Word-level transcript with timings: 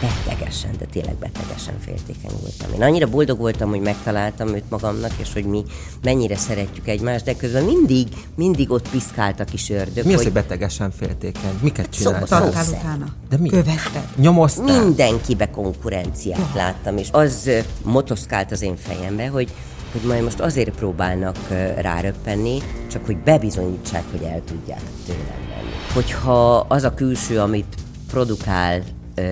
betegesen, 0.00 0.70
de 0.78 0.84
tényleg 0.84 1.14
betegesen 1.14 1.74
féltékeny 1.80 2.30
voltam. 2.40 2.74
Én 2.74 2.82
annyira 2.82 3.06
boldog 3.06 3.38
voltam, 3.38 3.68
hogy 3.68 3.80
megtaláltam 3.80 4.48
őt 4.48 4.70
magamnak, 4.70 5.10
és 5.16 5.32
hogy 5.32 5.44
mi 5.44 5.64
mennyire 6.02 6.36
szeretjük 6.36 6.88
egymást, 6.88 7.24
de 7.24 7.36
közben 7.36 7.64
mindig, 7.64 8.08
mindig 8.34 8.70
ott 8.70 8.88
piszkált 8.88 9.40
a 9.40 9.44
kis 9.44 9.70
ördög. 9.70 10.04
Mi 10.04 10.10
az, 10.10 10.16
hogy 10.16 10.24
hogy 10.24 10.32
betegesen 10.32 10.90
féltékeny? 10.90 11.58
Miket 11.62 11.92
Szó- 11.92 12.04
csináltál? 12.04 12.42
szó- 12.42 12.50
Tartál 12.52 12.78
utána? 12.80 13.06
De 13.28 13.36
mi? 13.36 13.48
Követted? 13.48 14.08
Nyomoztál? 14.16 14.82
mindenkibe 14.84 15.50
konkurenciát 15.50 16.54
láttam, 16.54 16.96
és 16.96 17.08
az 17.12 17.50
motoszkált 17.82 18.52
az 18.52 18.62
én 18.62 18.76
fejembe, 18.76 19.28
hogy 19.28 19.52
hogy 19.92 20.04
majd 20.04 20.22
most 20.22 20.40
azért 20.40 20.70
próbálnak 20.70 21.36
ráröppenni, 21.80 22.58
csak 22.90 23.06
hogy 23.06 23.16
bebizonyítsák, 23.16 24.04
hogy 24.10 24.22
el 24.22 24.42
tudják 24.44 24.80
tőlem 25.06 25.46
venni. 25.48 25.70
Hogyha 25.94 26.56
az 26.58 26.82
a 26.82 26.94
külső, 26.94 27.38
amit 27.40 27.74
produkál 28.10 28.82
ö, 29.16 29.22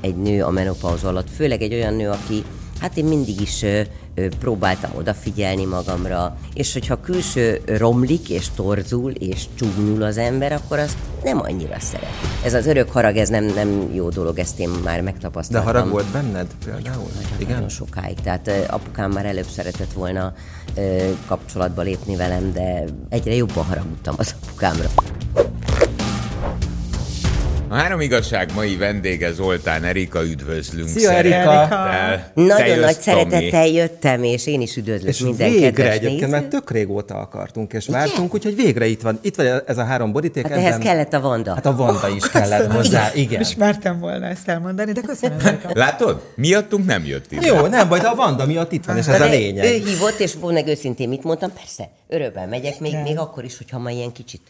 egy 0.00 0.16
nő 0.16 0.42
a 0.42 0.50
menopauz 0.50 1.04
alatt, 1.04 1.28
főleg 1.36 1.62
egy 1.62 1.72
olyan 1.74 1.94
nő, 1.94 2.08
aki 2.10 2.44
hát 2.80 2.96
én 2.96 3.04
mindig 3.04 3.40
is 3.40 3.62
ö, 3.62 3.80
ö, 4.14 4.28
próbáltam 4.38 4.90
odafigyelni 4.96 5.64
magamra, 5.64 6.36
és 6.54 6.72
hogyha 6.72 7.00
külső 7.00 7.60
romlik, 7.66 8.28
és 8.28 8.46
torzul, 8.54 9.10
és 9.10 9.42
csúnyul 9.54 10.02
az 10.02 10.16
ember, 10.18 10.52
akkor 10.52 10.78
azt 10.78 10.96
nem 11.24 11.40
annyira 11.40 11.76
szereti. 11.80 12.26
Ez 12.44 12.54
az 12.54 12.66
örök 12.66 12.90
harag, 12.90 13.16
ez 13.16 13.28
nem, 13.28 13.44
nem 13.44 13.90
jó 13.92 14.08
dolog, 14.08 14.38
ezt 14.38 14.58
én 14.58 14.68
már 14.68 14.96
De 14.96 15.02
megtapasztaltam. 15.02 15.72
harag 15.72 15.90
volt 15.90 16.06
benned 16.06 16.46
például? 16.64 17.06
Nagyon, 17.14 17.38
Igen? 17.40 17.52
nagyon 17.54 17.68
sokáig. 17.68 18.20
Tehát 18.22 18.48
ö, 18.48 18.62
apukám 18.68 19.10
már 19.10 19.26
előbb 19.26 19.48
szeretett 19.48 19.92
volna 19.92 20.32
ö, 20.74 21.10
kapcsolatba 21.26 21.82
lépni 21.82 22.16
velem, 22.16 22.52
de 22.52 22.84
egyre 23.08 23.34
jobban 23.34 23.64
haragudtam 23.64 24.14
az 24.18 24.34
apukámra. 24.42 24.88
A 27.68 27.74
három 27.74 28.00
igazság 28.00 28.50
mai 28.54 28.76
vendége 28.76 29.32
Zoltán 29.32 29.84
Erika, 29.84 30.24
üdvözlünk. 30.24 30.88
Szia, 30.88 31.12
Erika! 31.12 31.68
Nagyon 32.34 32.78
nagy 32.78 33.00
szeretettel 33.00 33.66
jöttem, 33.66 34.22
és 34.22 34.46
én 34.46 34.60
is 34.60 34.76
üdvözlök 34.76 35.08
És 35.08 35.18
minden 35.18 35.50
végre 35.50 35.70
kedves 35.70 35.94
egyébként, 35.94 36.30
mert 36.30 36.48
tök 36.48 36.70
régóta 36.70 37.14
akartunk, 37.14 37.72
és 37.72 37.86
vártunk, 37.86 38.34
úgyhogy 38.34 38.56
végre 38.56 38.86
itt 38.86 39.00
van. 39.02 39.18
Itt 39.22 39.34
van 39.34 39.62
ez 39.66 39.78
a 39.78 39.84
három 39.84 40.12
boríték. 40.12 40.46
Hát 40.46 40.58
ehhez 40.58 40.78
kellett 40.78 41.12
a 41.12 41.20
Vanda. 41.20 41.54
Hát 41.54 41.66
a 41.66 41.76
Vanda 41.76 42.08
is 42.08 42.30
kellett 42.30 42.72
hozzá, 42.72 43.10
igen. 43.14 43.40
És 43.40 43.54
mertem 43.54 44.00
volna 44.00 44.26
ezt 44.26 44.48
elmondani, 44.48 44.92
de 44.92 45.00
köszönöm. 45.00 45.38
Erika. 45.46 45.70
Látod? 45.72 46.22
Miattunk 46.34 46.86
nem 46.86 47.04
jött 47.04 47.32
ide. 47.32 47.46
Jó, 47.46 47.66
nem 47.66 47.88
baj, 47.88 48.00
de 48.00 48.06
a 48.06 48.14
Vanda 48.14 48.46
miatt 48.46 48.72
itt 48.72 48.84
van, 48.84 48.96
és 48.96 49.06
ez 49.06 49.20
a 49.20 49.28
lényeg. 49.28 49.64
Ő 49.64 49.84
hívott, 49.84 50.18
és 50.18 50.34
volna 50.34 50.68
őszintén 50.68 51.08
mit 51.08 51.24
mondtam, 51.24 51.52
persze, 51.52 51.90
örömmel 52.08 52.46
megyek, 52.46 52.80
még, 52.80 52.96
még 53.02 53.18
akkor 53.18 53.44
is, 53.44 53.56
hogyha 53.56 53.78
ma 53.78 53.90
ilyen 53.90 54.12
kicsit 54.12 54.40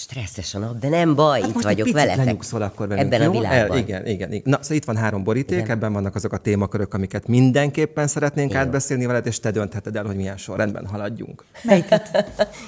stresszes 0.00 0.54
a 0.54 0.58
nap, 0.58 0.78
de 0.78 0.88
nem 0.88 1.14
baj, 1.14 1.40
Hát 1.40 1.48
itt 1.50 1.62
vagyok 1.62 1.90
veletek. 1.92 2.16
lenyugszol 2.24 2.62
akkor 2.62 2.88
velünk, 2.88 3.06
Ebben 3.12 3.22
jó? 3.22 3.28
a 3.28 3.32
világban. 3.32 3.76
El, 3.76 3.82
igen, 3.82 4.06
igen, 4.06 4.32
igen. 4.32 4.42
Na, 4.44 4.58
szóval 4.62 4.76
itt 4.76 4.84
van 4.84 4.96
három 4.96 5.24
boríték, 5.24 5.58
Igen. 5.58 5.70
ebben 5.70 5.92
vannak 5.92 6.14
azok 6.14 6.32
a 6.32 6.36
témakörök, 6.38 6.94
amiket 6.94 7.26
mindenképpen 7.26 8.06
szeretnénk 8.06 8.52
Jó. 8.52 8.58
átbeszélni 8.58 9.06
veled, 9.06 9.26
és 9.26 9.40
te 9.40 9.50
döntheted 9.50 9.96
el, 9.96 10.04
hogy 10.04 10.16
milyen 10.16 10.36
sorrendben 10.36 10.86
haladjunk. 10.86 11.44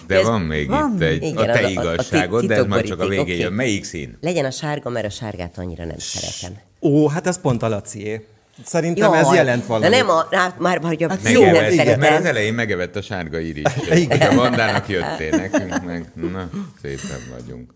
De 0.06 0.16
Ez- 0.18 0.24
van 0.26 0.40
még 0.40 0.68
van 0.68 0.92
itt 0.94 1.00
egy, 1.02 1.22
Igen, 1.22 1.36
a 1.36 1.44
te 1.52 1.58
a- 1.60 1.64
a 1.66 1.68
igazságod, 1.68 2.44
de 2.44 2.54
ez 2.54 2.66
majd 2.66 2.84
csak 2.84 3.00
a 3.00 3.06
végén 3.06 3.36
jön. 3.36 3.46
oké. 3.46 3.54
Melyik 3.54 3.84
szín? 3.84 4.18
Legyen 4.20 4.44
a 4.44 4.50
sárga, 4.50 4.90
mert 4.90 5.06
a 5.06 5.10
sárgát 5.10 5.58
annyira 5.58 5.84
nem 5.84 5.98
szeretem. 5.98 6.60
Ó, 6.80 7.08
hát 7.08 7.26
ez 7.26 7.40
pont 7.40 7.62
a 7.62 7.68
Lacié. 7.68 8.26
Szerintem 8.64 9.12
ez 9.12 9.26
Jaj, 9.26 9.36
jelent 9.36 9.66
valamit. 9.66 9.90
De 9.90 9.96
nem 9.96 10.08
a, 10.08 10.26
rá, 10.30 10.54
már, 10.58 10.78
hogy 10.82 11.02
a 11.02 11.08
Hát 11.08 11.28
jó, 11.28 11.44
nem 11.44 11.54
szeretem. 11.54 11.98
mert 12.00 12.18
az 12.18 12.24
elején 12.24 12.54
megevett 12.54 12.96
a 12.96 13.02
sárga 13.02 13.38
iris. 13.38 13.64
Igen. 13.94 14.30
A 14.30 14.34
Vandának 14.34 14.88
jöttél, 14.88 15.30
nekünk 15.36 15.84
meg, 15.84 16.12
na, 16.14 16.50
szépen 16.82 17.20
vagyunk. 17.30 17.74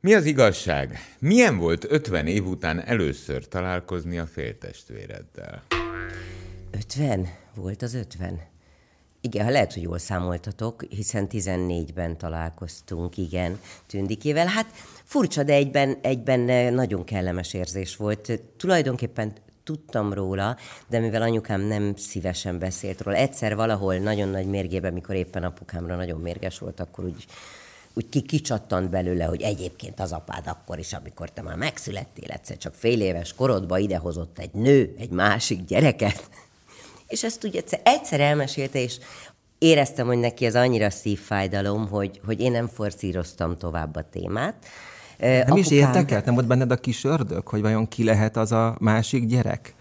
Mi 0.00 0.14
az 0.14 0.24
igazság? 0.24 0.98
Milyen 1.18 1.56
volt 1.58 1.86
50 1.88 2.26
év 2.26 2.46
után 2.46 2.82
először 2.86 3.48
találkozni 3.48 4.18
a 4.18 4.26
féltestvéreddel? 4.26 5.62
50? 6.70 7.28
Volt 7.54 7.82
az 7.82 7.94
50? 7.94 8.40
Igen, 9.22 9.52
lehet, 9.52 9.72
hogy 9.72 9.82
jól 9.82 9.98
számoltatok, 9.98 10.84
hiszen 10.88 11.26
14-ben 11.30 12.18
találkoztunk, 12.18 13.16
igen, 13.16 13.60
Tündikével. 13.86 14.46
Hát 14.46 14.66
furcsa, 15.04 15.42
de 15.42 15.52
egyben, 15.52 15.98
egyben 16.02 16.48
eh, 16.48 16.70
nagyon 16.70 17.04
kellemes 17.04 17.54
érzés 17.54 17.96
volt. 17.96 18.40
Tulajdonképpen 18.56 19.32
tudtam 19.64 20.12
róla, 20.12 20.56
de 20.88 20.98
mivel 20.98 21.22
anyukám 21.22 21.60
nem 21.60 21.96
szívesen 21.96 22.58
beszélt 22.58 23.00
róla, 23.00 23.16
egyszer 23.16 23.56
valahol 23.56 23.96
nagyon 23.96 24.28
nagy 24.28 24.46
mérgében, 24.46 24.92
mikor 24.92 25.14
éppen 25.14 25.42
apukámra 25.42 25.96
nagyon 25.96 26.20
mérges 26.20 26.58
volt, 26.58 26.80
akkor 26.80 27.04
úgy, 27.04 27.26
úgy 27.92 28.08
ki, 28.08 28.22
kicsattant 28.22 28.90
belőle, 28.90 29.24
hogy 29.24 29.42
egyébként 29.42 30.00
az 30.00 30.12
apád 30.12 30.46
akkor 30.46 30.78
is, 30.78 30.92
amikor 30.92 31.30
te 31.30 31.42
már 31.42 31.56
megszülettél 31.56 32.30
egyszer, 32.30 32.56
csak 32.56 32.74
fél 32.74 33.00
éves 33.00 33.34
korodba 33.34 33.78
idehozott 33.78 34.38
egy 34.38 34.52
nő, 34.52 34.94
egy 34.98 35.10
másik 35.10 35.64
gyereket, 35.64 36.28
és 37.10 37.24
ezt 37.24 37.44
úgy 37.44 37.56
egyszer, 37.56 37.80
egyszer 37.84 38.20
elmesélte, 38.20 38.78
és 38.78 38.98
éreztem, 39.58 40.06
hogy 40.06 40.18
neki 40.18 40.46
ez 40.46 40.54
annyira 40.54 40.90
szívfájdalom, 40.90 41.88
hogy, 41.88 42.20
hogy 42.24 42.40
én 42.40 42.50
nem 42.50 42.68
forszíroztam 42.68 43.56
tovább 43.56 43.96
a 43.96 44.08
témát. 44.10 44.54
Nem 45.18 45.56
is 45.56 45.70
érdekelt? 45.70 46.24
Nem 46.24 46.34
volt 46.34 46.46
benned 46.46 46.70
a 46.70 46.76
kis 46.76 47.04
ördög, 47.04 47.48
hogy 47.48 47.60
vajon 47.60 47.88
ki 47.88 48.04
lehet 48.04 48.36
az 48.36 48.52
a 48.52 48.76
másik 48.80 49.26
gyerek? 49.26 49.74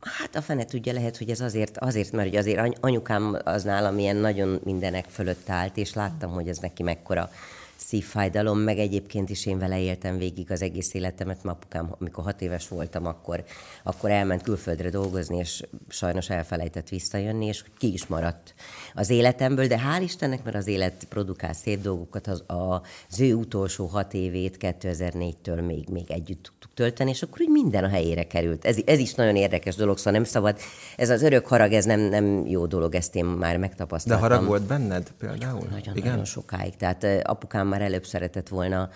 Hát 0.00 0.36
a 0.36 0.42
fene 0.42 0.64
tudja, 0.64 0.92
lehet, 0.92 1.16
hogy 1.16 1.30
ez 1.30 1.40
azért, 1.40 1.78
azért 1.78 2.12
mert 2.12 2.28
hogy 2.28 2.38
azért 2.38 2.58
any- 2.58 2.76
anyukám 2.80 3.36
az 3.44 3.62
nálam 3.62 3.98
ilyen 3.98 4.16
nagyon 4.16 4.60
mindenek 4.64 5.06
fölött 5.08 5.48
állt, 5.48 5.76
és 5.76 5.94
láttam, 5.94 6.30
hogy 6.30 6.48
ez 6.48 6.58
neki 6.58 6.82
mekkora 6.82 7.30
szívfájdalom, 7.80 8.58
meg 8.58 8.78
egyébként 8.78 9.30
is 9.30 9.46
én 9.46 9.58
vele 9.58 9.80
éltem 9.80 10.18
végig 10.18 10.50
az 10.50 10.62
egész 10.62 10.94
életemet, 10.94 11.42
mert 11.42 11.56
apukám, 11.56 11.94
amikor 11.98 12.24
hat 12.24 12.40
éves 12.40 12.68
voltam, 12.68 13.06
akkor, 13.06 13.44
akkor 13.82 14.10
elment 14.10 14.42
külföldre 14.42 14.90
dolgozni, 14.90 15.36
és 15.36 15.62
sajnos 15.88 16.30
elfelejtett 16.30 16.88
visszajönni, 16.88 17.46
és 17.46 17.64
ki 17.78 17.92
is 17.92 18.06
maradt 18.06 18.54
az 18.94 19.10
életemből, 19.10 19.66
de 19.66 19.78
hál' 19.78 20.02
Istennek, 20.02 20.44
mert 20.44 20.56
az 20.56 20.66
élet 20.66 21.04
produkál 21.08 21.52
szép 21.52 21.80
dolgokat, 21.80 22.26
az, 22.26 22.44
az 22.46 23.20
ő 23.20 23.34
utolsó 23.34 23.86
hat 23.86 24.14
évét 24.14 24.56
2004-től 24.60 25.66
még, 25.66 25.88
még 25.88 26.10
együtt 26.10 26.52
tölteni, 26.80 27.10
és 27.10 27.22
akkor 27.22 27.40
úgy 27.40 27.48
minden 27.48 27.84
a 27.84 27.88
helyére 27.88 28.26
került. 28.26 28.64
Ez, 28.64 28.76
ez 28.84 28.98
is 28.98 29.14
nagyon 29.14 29.36
érdekes 29.36 29.74
dolog, 29.74 29.98
szóval 29.98 30.12
nem 30.12 30.24
szabad, 30.24 30.58
ez 30.96 31.10
az 31.10 31.22
örök 31.22 31.46
harag, 31.46 31.72
ez 31.72 31.84
nem, 31.84 32.00
nem 32.00 32.46
jó 32.46 32.66
dolog, 32.66 32.94
ezt 32.94 33.14
én 33.14 33.24
már 33.24 33.52
De 33.52 33.58
megtapasztaltam. 33.58 34.28
harag 34.28 34.46
volt 34.46 34.62
benned 34.62 35.12
például? 35.18 35.66
Nagyon, 35.70 35.96
Igen? 35.96 36.10
nagyon 36.10 36.24
sokáig. 36.24 36.76
Tehát 36.76 37.06
apukám 37.22 37.66
már 37.66 37.82
előbb 37.82 38.04
szeretett 38.04 38.48
volna 38.48 38.88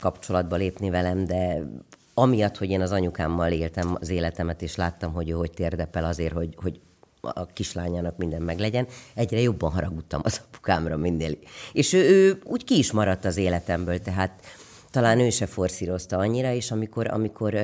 kapcsolatba 0.00 0.56
lépni 0.56 0.90
velem, 0.90 1.24
de 1.24 1.62
amiatt, 2.14 2.56
hogy 2.56 2.70
én 2.70 2.80
az 2.80 2.92
anyukámmal 2.92 3.52
éltem 3.52 3.96
az 4.00 4.08
életemet, 4.08 4.62
és 4.62 4.76
láttam, 4.76 5.12
hogy 5.12 5.30
ő 5.30 5.32
hogy 5.32 5.50
térdepel 5.50 6.04
azért, 6.04 6.32
hogy, 6.32 6.54
hogy 6.56 6.80
a 7.20 7.46
kislányának 7.46 8.16
minden 8.16 8.42
meglegyen, 8.42 8.86
egyre 9.14 9.40
jobban 9.40 9.70
haragudtam 9.70 10.20
az 10.24 10.40
apukámra 10.48 10.96
minél. 10.96 11.32
És 11.72 11.92
ő, 11.92 12.08
ő 12.08 12.40
úgy 12.44 12.64
ki 12.64 12.78
is 12.78 12.92
maradt 12.92 13.24
az 13.24 13.36
életemből, 13.36 14.00
tehát 14.00 14.40
talán 14.98 15.20
ő 15.20 15.30
se 15.30 15.46
forszírozta 15.46 16.16
annyira, 16.16 16.52
és 16.52 16.70
amikor, 16.70 17.08
amikor 17.10 17.54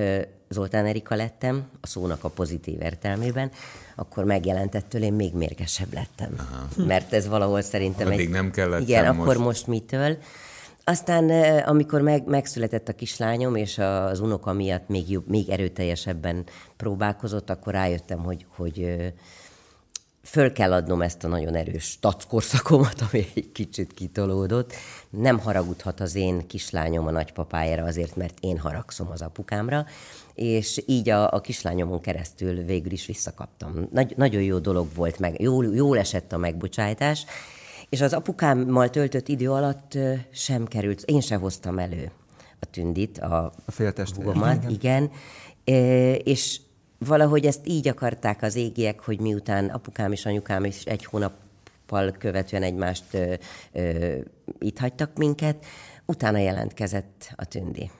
Zoltán 0.48 0.86
Erika 0.86 1.14
lettem, 1.14 1.66
a 1.80 1.86
szónak 1.86 2.24
a 2.24 2.28
pozitív 2.28 2.80
értelmében, 2.80 3.50
akkor 3.96 4.24
megjelentettől 4.24 5.02
én 5.02 5.12
még 5.12 5.34
mérgesebb 5.34 5.92
lettem. 5.92 6.34
Aha. 6.36 6.86
Mert 6.86 7.12
ez 7.12 7.28
valahol 7.28 7.60
szerintem 7.60 8.06
Addig 8.06 8.28
nem 8.28 8.50
kellett, 8.50 8.80
Igen, 8.80 9.06
akkor 9.06 9.36
most. 9.36 9.66
mitől. 9.66 10.16
Aztán, 10.84 11.30
amikor 11.60 12.00
meg, 12.00 12.26
megszületett 12.26 12.88
a 12.88 12.92
kislányom, 12.92 13.56
és 13.56 13.78
az 13.78 14.20
unoka 14.20 14.52
miatt 14.52 14.88
még, 14.88 15.10
jobb, 15.10 15.28
még 15.28 15.48
erőteljesebben 15.48 16.44
próbálkozott, 16.76 17.50
akkor 17.50 17.72
rájöttem, 17.72 18.18
hogy, 18.18 18.46
hogy 18.48 18.96
föl 20.24 20.52
kell 20.52 20.72
adnom 20.72 21.02
ezt 21.02 21.24
a 21.24 21.28
nagyon 21.28 21.54
erős 21.54 21.98
tackorszakomat, 22.00 23.00
ami 23.10 23.26
egy 23.34 23.52
kicsit 23.52 23.92
kitolódott. 23.94 24.72
Nem 25.10 25.38
haragudhat 25.38 26.00
az 26.00 26.14
én 26.14 26.46
kislányom 26.46 27.06
a 27.06 27.10
nagypapájára 27.10 27.84
azért, 27.84 28.16
mert 28.16 28.38
én 28.40 28.58
haragszom 28.58 29.10
az 29.10 29.22
apukámra, 29.22 29.86
és 30.34 30.82
így 30.86 31.08
a, 31.08 31.30
a 31.32 31.40
kislányomon 31.40 32.00
keresztül 32.00 32.64
végül 32.64 32.92
is 32.92 33.06
visszakaptam. 33.06 33.88
Nagy, 33.90 34.14
nagyon 34.16 34.42
jó 34.42 34.58
dolog 34.58 34.88
volt, 34.94 35.18
meg 35.18 35.40
jól, 35.40 35.74
jól 35.74 35.98
esett 35.98 36.32
a 36.32 36.38
megbocsájtás, 36.38 37.24
és 37.88 38.00
az 38.00 38.12
apukámmal 38.12 38.90
töltött 38.90 39.28
idő 39.28 39.50
alatt 39.50 39.98
sem 40.32 40.66
került, 40.66 41.02
én 41.02 41.20
sem 41.20 41.40
hoztam 41.40 41.78
elő 41.78 42.10
a 42.60 42.66
tündit, 42.70 43.18
a, 43.18 43.52
A 43.64 43.70
féltestvér. 43.70 44.24
húgomat, 44.24 44.70
igen. 44.70 45.10
Ö, 45.64 46.12
És 46.12 46.60
valahogy 46.98 47.46
ezt 47.46 47.66
így 47.66 47.88
akarták 47.88 48.42
az 48.42 48.56
égiek, 48.56 49.00
hogy 49.00 49.20
miután 49.20 49.68
apukám 49.68 50.12
és 50.12 50.26
anyukám 50.26 50.64
is 50.64 50.82
egy 50.82 51.04
hónappal 51.04 52.10
követően 52.18 52.62
egymást 52.62 53.04
ö, 53.10 53.34
ö, 53.72 54.16
itt 54.58 54.78
hagytak 54.78 55.16
minket, 55.16 55.64
utána 56.06 56.38
jelentkezett 56.38 57.32
a 57.36 57.44
tündi. 57.44 57.90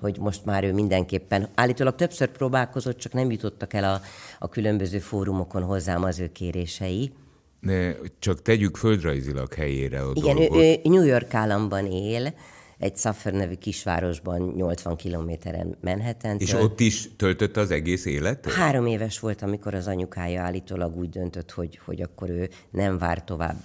Hogy 0.00 0.18
most 0.18 0.44
már 0.44 0.64
ő 0.64 0.72
mindenképpen, 0.72 1.48
állítólag 1.54 1.94
többször 1.94 2.28
próbálkozott, 2.28 2.98
csak 2.98 3.12
nem 3.12 3.30
jutottak 3.30 3.72
el 3.72 3.84
a, 3.84 4.00
a 4.38 4.48
különböző 4.48 4.98
fórumokon 4.98 5.62
hozzám 5.62 6.02
az 6.02 6.18
ő 6.18 6.32
kérései. 6.32 7.12
De 7.60 7.96
csak 8.18 8.42
tegyük 8.42 8.76
földrajzilag 8.76 9.54
helyére 9.54 10.00
a 10.00 10.10
Igen, 10.14 10.36
ő, 10.36 10.46
dolgot. 10.46 10.58
ő 10.62 10.88
New 10.88 11.04
York 11.04 11.34
államban 11.34 11.86
él, 11.86 12.34
egy 12.78 12.96
Suffer 12.96 13.32
nevű 13.32 13.54
kisvárosban, 13.54 14.52
80 14.56 14.96
kilométeren 14.96 15.76
manhattan 15.80 16.38
És 16.38 16.52
ott 16.52 16.80
is 16.80 17.08
töltötte 17.16 17.60
az 17.60 17.70
egész 17.70 18.04
életet? 18.04 18.52
Három 18.52 18.86
éves 18.86 19.18
volt, 19.18 19.42
amikor 19.42 19.74
az 19.74 19.86
anyukája 19.86 20.42
állítólag 20.42 20.96
úgy 20.96 21.10
döntött, 21.10 21.50
hogy, 21.50 21.80
hogy 21.84 22.02
akkor 22.02 22.30
ő 22.30 22.50
nem 22.70 22.98
vár 22.98 23.24
tovább 23.24 23.56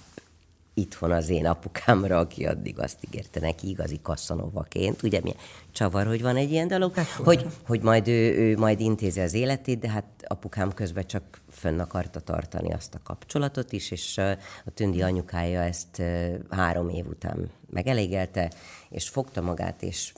itthon 0.74 1.10
az 1.10 1.28
én 1.28 1.46
apukámra, 1.46 2.18
aki 2.18 2.44
addig 2.44 2.78
azt 2.78 2.98
ígérte 3.08 3.40
neki 3.40 3.68
igazi 3.68 3.98
kasszanovaként. 4.02 5.02
Ugye 5.02 5.20
milyen 5.22 5.38
csavar, 5.72 6.06
hogy 6.06 6.22
van 6.22 6.36
egy 6.36 6.50
ilyen 6.50 6.68
dolog, 6.68 6.92
hogy, 7.16 7.46
hogy 7.66 7.80
majd 7.80 8.08
ő, 8.08 8.36
ő 8.38 8.56
majd 8.56 8.80
intézi 8.80 9.20
az 9.20 9.34
életét, 9.34 9.78
de 9.78 9.88
hát 9.88 10.04
apukám 10.26 10.72
közben 10.72 11.06
csak 11.06 11.41
fönn 11.62 11.78
akarta 11.78 12.20
tartani 12.20 12.72
azt 12.72 12.94
a 12.94 13.00
kapcsolatot 13.02 13.72
is, 13.72 13.90
és 13.90 14.18
a 14.64 14.70
tündi 14.74 15.02
anyukája 15.02 15.62
ezt 15.62 16.02
három 16.50 16.88
év 16.88 17.06
után 17.06 17.50
megelégelte, 17.70 18.50
és 18.90 19.08
fogta 19.08 19.40
magát, 19.40 19.82
és 19.82 20.12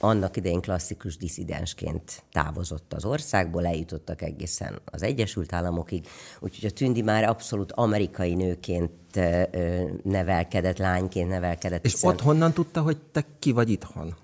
annak 0.00 0.36
idején 0.36 0.60
klasszikus 0.60 1.16
diszidensként 1.16 2.22
távozott 2.32 2.92
az 2.92 3.04
országból, 3.04 3.66
eljutottak 3.66 4.22
egészen 4.22 4.80
az 4.84 5.02
Egyesült 5.02 5.52
Államokig, 5.52 6.06
úgyhogy 6.40 6.70
a 6.70 6.72
Tündi 6.72 7.02
már 7.02 7.24
abszolút 7.24 7.72
amerikai 7.72 8.34
nőként 8.34 8.90
nevelkedett, 10.02 10.78
lányként 10.78 11.28
nevelkedett. 11.28 11.84
És 11.84 11.92
hiszen... 11.92 12.10
ott 12.10 12.20
honnan 12.20 12.52
tudta, 12.52 12.82
hogy 12.82 12.96
te 13.12 13.24
ki 13.38 13.52
vagy 13.52 13.70
itthon? 13.70 14.16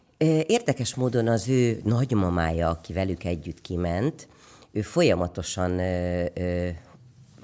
Érdekes 0.47 0.95
módon 0.95 1.29
az 1.29 1.49
ő 1.49 1.81
nagymamája, 1.85 2.69
aki 2.69 2.93
velük 2.93 3.25
együtt 3.25 3.61
kiment, 3.61 4.29
ő 4.75 4.81
folyamatosan 4.81 5.81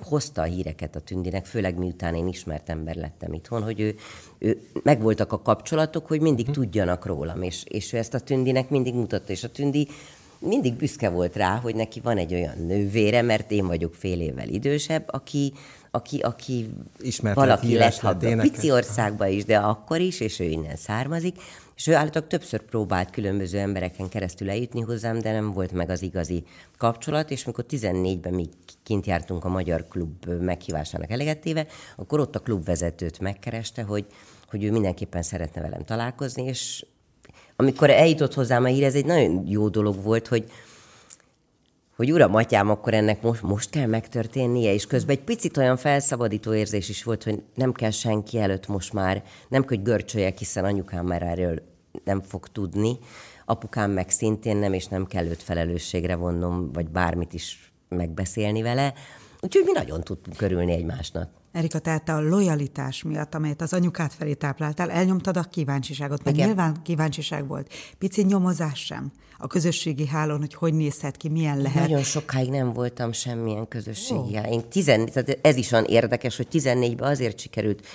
hozta 0.02 0.42
a 0.42 0.44
híreket 0.44 0.96
a 0.96 1.00
Tündinek, 1.00 1.46
főleg 1.46 1.78
miután 1.78 2.14
én 2.14 2.28
ismert 2.28 2.68
ember 2.68 2.94
lettem 2.94 3.32
itthon, 3.32 3.62
hogy 3.62 3.80
ő, 3.80 3.94
ő 4.38 4.60
megvoltak 4.82 5.32
a 5.32 5.42
kapcsolatok, 5.42 6.06
hogy 6.06 6.20
mindig 6.20 6.46
hm. 6.46 6.52
tudjanak 6.52 7.06
rólam, 7.06 7.42
és, 7.42 7.64
és 7.64 7.92
ő 7.92 7.96
ezt 7.96 8.14
a 8.14 8.20
Tündinek 8.20 8.70
mindig 8.70 8.94
mutatta, 8.94 9.32
és 9.32 9.44
a 9.44 9.50
Tündi 9.50 9.88
mindig 10.38 10.74
büszke 10.74 11.08
volt 11.08 11.36
rá, 11.36 11.56
hogy 11.56 11.74
neki 11.74 12.00
van 12.00 12.16
egy 12.16 12.34
olyan 12.34 12.58
nővére, 12.58 13.22
mert 13.22 13.50
én 13.50 13.66
vagyok 13.66 13.94
fél 13.94 14.20
évvel 14.20 14.48
idősebb, 14.48 15.04
aki, 15.06 15.52
aki, 15.90 16.18
aki 16.18 16.70
Ismert 16.98 17.36
valaki 17.36 17.76
lett, 17.76 17.98
ha 17.98 18.16
pici 18.16 18.70
országban 18.70 19.28
is, 19.28 19.44
de 19.44 19.58
akkor 19.58 20.00
is, 20.00 20.20
és 20.20 20.40
ő 20.40 20.44
innen 20.44 20.76
származik, 20.76 21.36
és 21.76 21.86
ő 21.86 21.94
állítólag 21.94 22.28
többször 22.28 22.60
próbált 22.60 23.10
különböző 23.10 23.58
embereken 23.58 24.08
keresztül 24.08 24.50
eljutni 24.50 24.80
hozzám, 24.80 25.18
de 25.18 25.32
nem 25.32 25.52
volt 25.52 25.72
meg 25.72 25.90
az 25.90 26.02
igazi 26.02 26.44
kapcsolat, 26.78 27.30
és 27.30 27.44
mikor 27.44 27.64
14-ben 27.70 28.34
mi 28.34 28.48
kint 28.82 29.06
jártunk 29.06 29.44
a 29.44 29.48
Magyar 29.48 29.86
Klub 29.88 30.26
meghívásának 30.40 31.10
elegettéve, 31.10 31.66
akkor 31.96 32.20
ott 32.20 32.36
a 32.36 32.40
klubvezetőt 32.40 33.18
megkereste, 33.18 33.82
hogy, 33.82 34.06
hogy 34.48 34.64
ő 34.64 34.70
mindenképpen 34.70 35.22
szeretne 35.22 35.60
velem 35.60 35.84
találkozni, 35.84 36.42
és 36.42 36.86
amikor 37.56 37.90
eljutott 37.90 38.34
hozzám 38.34 38.64
a 38.64 38.68
hír, 38.68 38.84
ez 38.84 38.94
egy 38.94 39.04
nagyon 39.04 39.42
jó 39.46 39.68
dolog 39.68 40.02
volt, 40.02 40.26
hogy, 40.26 40.50
hogy 42.00 42.12
uram, 42.12 42.34
atyám, 42.34 42.70
akkor 42.70 42.94
ennek 42.94 43.22
most, 43.22 43.42
most 43.42 43.70
kell 43.70 43.86
megtörténnie, 43.86 44.72
és 44.72 44.86
közben 44.86 45.16
egy 45.16 45.22
picit 45.22 45.56
olyan 45.56 45.76
felszabadító 45.76 46.54
érzés 46.54 46.88
is 46.88 47.04
volt, 47.04 47.22
hogy 47.22 47.42
nem 47.54 47.72
kell 47.72 47.90
senki 47.90 48.38
előtt 48.38 48.68
most 48.68 48.92
már, 48.92 49.22
nem 49.48 49.64
hogy 49.66 49.82
görcsöljek, 49.82 50.38
hiszen 50.38 50.64
anyukám 50.64 51.06
már 51.06 51.22
erről 51.22 51.62
nem 52.04 52.22
fog 52.22 52.48
tudni, 52.48 52.98
apukám 53.44 53.90
meg 53.90 54.10
szintén 54.10 54.56
nem, 54.56 54.72
és 54.72 54.86
nem 54.86 55.06
kell 55.06 55.26
őt 55.26 55.42
felelősségre 55.42 56.16
vonnom, 56.16 56.72
vagy 56.72 56.88
bármit 56.88 57.32
is 57.32 57.72
megbeszélni 57.88 58.62
vele. 58.62 58.94
Úgyhogy 59.40 59.62
mi 59.64 59.72
nagyon 59.72 60.00
tudtunk 60.00 60.36
körülni 60.36 60.72
egymásnak. 60.72 61.39
Erika, 61.52 61.78
tehát 61.78 62.08
a 62.08 62.20
lojalitás 62.20 63.02
miatt, 63.02 63.34
amelyet 63.34 63.60
az 63.60 63.72
anyukát 63.72 64.12
felé 64.12 64.34
tápláltál, 64.34 64.90
elnyomtad 64.90 65.36
a 65.36 65.42
kíváncsiságot, 65.42 66.24
mert 66.24 66.36
Igen. 66.36 66.48
nyilván 66.48 66.82
kíváncsiság 66.82 67.46
volt. 67.46 67.72
Pici 67.98 68.22
nyomozás 68.22 68.84
sem 68.84 69.12
a 69.38 69.46
közösségi 69.46 70.06
hálón, 70.06 70.38
hogy 70.38 70.54
hogy 70.54 70.74
nézhet 70.74 71.16
ki, 71.16 71.28
milyen 71.28 71.58
lehet. 71.60 71.88
Nagyon 71.88 72.02
sokáig 72.02 72.50
nem 72.50 72.72
voltam 72.72 73.12
semmilyen 73.12 73.68
közösségi 73.68 74.38
oh. 74.38 74.50
Én 74.50 74.68
tizen, 74.68 75.06
tehát 75.06 75.38
ez 75.42 75.56
is 75.56 75.72
olyan 75.72 75.84
érdekes, 75.84 76.36
hogy 76.36 76.46
14-ben 76.52 77.10
azért 77.10 77.38
sikerült 77.38 77.86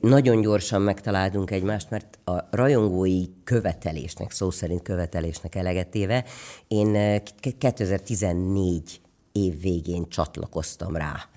nagyon 0.00 0.40
gyorsan 0.40 0.82
megtaláltunk 0.82 1.50
egymást, 1.50 1.90
mert 1.90 2.18
a 2.24 2.32
rajongói 2.50 3.24
követelésnek, 3.44 4.30
szó 4.30 4.50
szerint 4.50 4.82
követelésnek 4.82 5.54
elegetéve, 5.54 6.24
én 6.68 7.22
2014 7.58 9.00
év 9.32 9.60
végén 9.60 10.08
csatlakoztam 10.08 10.96
rá 10.96 11.28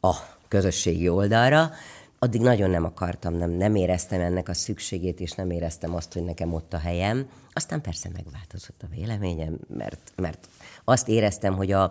a 0.00 0.14
közösségi 0.48 1.08
oldalra, 1.08 1.70
addig 2.18 2.40
nagyon 2.40 2.70
nem 2.70 2.84
akartam, 2.84 3.34
nem, 3.34 3.50
nem 3.50 3.74
éreztem 3.74 4.20
ennek 4.20 4.48
a 4.48 4.54
szükségét, 4.54 5.20
és 5.20 5.32
nem 5.32 5.50
éreztem 5.50 5.94
azt, 5.94 6.12
hogy 6.12 6.24
nekem 6.24 6.54
ott 6.54 6.72
a 6.72 6.78
helyem. 6.78 7.28
Aztán 7.52 7.80
persze 7.80 8.08
megváltozott 8.12 8.82
a 8.82 8.94
véleményem, 8.96 9.58
mert, 9.68 10.12
mert 10.16 10.48
azt 10.84 11.08
éreztem, 11.08 11.56
hogy 11.56 11.72
a, 11.72 11.82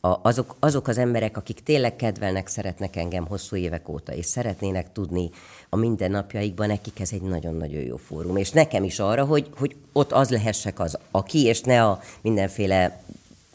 a, 0.00 0.20
azok, 0.22 0.56
azok 0.58 0.88
az 0.88 0.98
emberek, 0.98 1.36
akik 1.36 1.62
tényleg 1.62 1.96
kedvelnek, 1.96 2.48
szeretnek 2.48 2.96
engem 2.96 3.26
hosszú 3.26 3.56
évek 3.56 3.88
óta, 3.88 4.12
és 4.12 4.26
szeretnének 4.26 4.92
tudni 4.92 5.30
a 5.68 5.76
mindennapjaikban, 5.76 6.66
nekik 6.66 7.00
ez 7.00 7.12
egy 7.12 7.22
nagyon-nagyon 7.22 7.82
jó 7.82 7.96
fórum. 7.96 8.36
És 8.36 8.50
nekem 8.50 8.84
is 8.84 8.98
arra, 8.98 9.24
hogy, 9.24 9.50
hogy 9.56 9.76
ott 9.92 10.12
az 10.12 10.30
lehessek 10.30 10.78
az 10.78 10.98
aki, 11.10 11.44
és 11.44 11.60
ne 11.60 11.84
a 11.84 12.00
mindenféle 12.20 13.02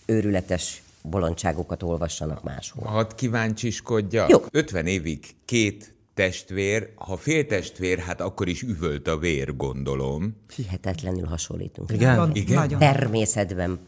őrületes 0.05 0.83
bolondságokat 1.09 1.83
olvassanak 1.83 2.43
máshol. 2.43 2.87
Hadd 2.87 3.15
kíváncsiskodja. 3.15 4.25
Jó. 4.29 4.39
50 4.51 4.85
évig 4.87 5.25
két 5.45 5.95
testvér, 6.13 6.91
ha 6.95 7.17
féltestvér, 7.17 7.99
hát 7.99 8.21
akkor 8.21 8.47
is 8.47 8.61
üvölt 8.61 9.07
a 9.07 9.17
vér, 9.17 9.55
gondolom. 9.55 10.35
Hihetetlenül 10.55 11.25
hasonlítunk. 11.25 11.91
Igen? 11.91 12.35
Igen? 12.35 12.55
Nagyon. 12.55 12.79
Természetben 12.79 13.79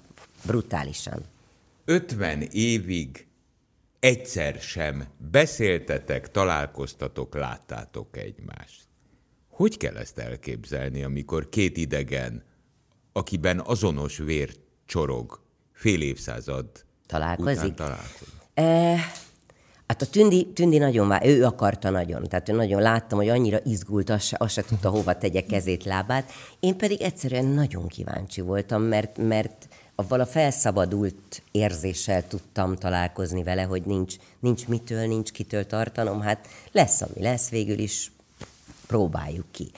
brutálisan. 0.45 1.23
50 1.85 2.41
évig 2.51 3.27
egyszer 3.99 4.55
sem 4.59 5.07
beszéltetek, 5.31 6.31
találkoztatok, 6.31 7.35
láttátok 7.35 8.17
egymást. 8.17 8.81
Hogy 9.49 9.77
kell 9.77 9.95
ezt 9.95 10.17
elképzelni, 10.17 11.03
amikor 11.03 11.49
két 11.49 11.77
idegen, 11.77 12.43
akiben 13.11 13.59
azonos 13.59 14.17
vér 14.17 14.55
csorog, 14.85 15.41
fél 15.71 16.01
évszázad 16.01 16.85
Találkozik? 17.07 17.63
után 17.63 17.75
találkozik? 17.75 18.27
E, 18.53 18.95
hát 19.87 20.01
a 20.01 20.05
Tündi, 20.05 20.47
Tündi 20.53 20.77
nagyon 20.77 21.07
vár, 21.07 21.25
ő 21.25 21.45
akarta 21.45 21.89
nagyon, 21.89 22.27
tehát 22.27 22.49
ő 22.49 22.53
nagyon 22.53 22.81
láttam, 22.81 23.17
hogy 23.17 23.29
annyira 23.29 23.59
izgult, 23.63 24.09
azt 24.09 24.25
se, 24.25 24.35
azt 24.39 24.53
se 24.53 24.63
tudta 24.63 24.89
hova 24.89 25.17
tegye 25.17 25.45
kezét, 25.45 25.83
lábát. 25.83 26.31
Én 26.59 26.77
pedig 26.77 27.01
egyszerűen 27.01 27.45
nagyon 27.45 27.87
kíváncsi 27.87 28.41
voltam, 28.41 28.81
mert, 28.81 29.17
mert 29.17 29.67
avval 29.95 30.19
a 30.19 30.25
felszabadult 30.25 31.41
érzéssel 31.51 32.27
tudtam 32.27 32.75
találkozni 32.75 33.43
vele, 33.43 33.61
hogy 33.61 33.83
nincs, 33.85 34.15
nincs 34.39 34.67
mitől, 34.67 35.07
nincs 35.07 35.31
kitől 35.31 35.65
tartanom, 35.65 36.21
hát 36.21 36.47
lesz, 36.71 37.01
ami 37.01 37.21
lesz, 37.21 37.49
végül 37.49 37.79
is 37.79 38.11
próbáljuk 38.87 39.45
ki. 39.51 39.71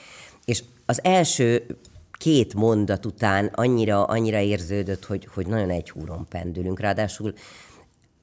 És 0.45 0.63
az 0.85 1.03
első 1.03 1.77
két 2.19 2.53
mondat 2.53 3.05
után 3.05 3.45
annyira, 3.45 4.03
annyira 4.03 4.39
érződött, 4.39 5.05
hogy, 5.05 5.27
hogy 5.33 5.47
nagyon 5.47 5.69
egy 5.69 5.89
húron 5.89 6.25
pendülünk. 6.29 6.79
Ráadásul 6.79 7.33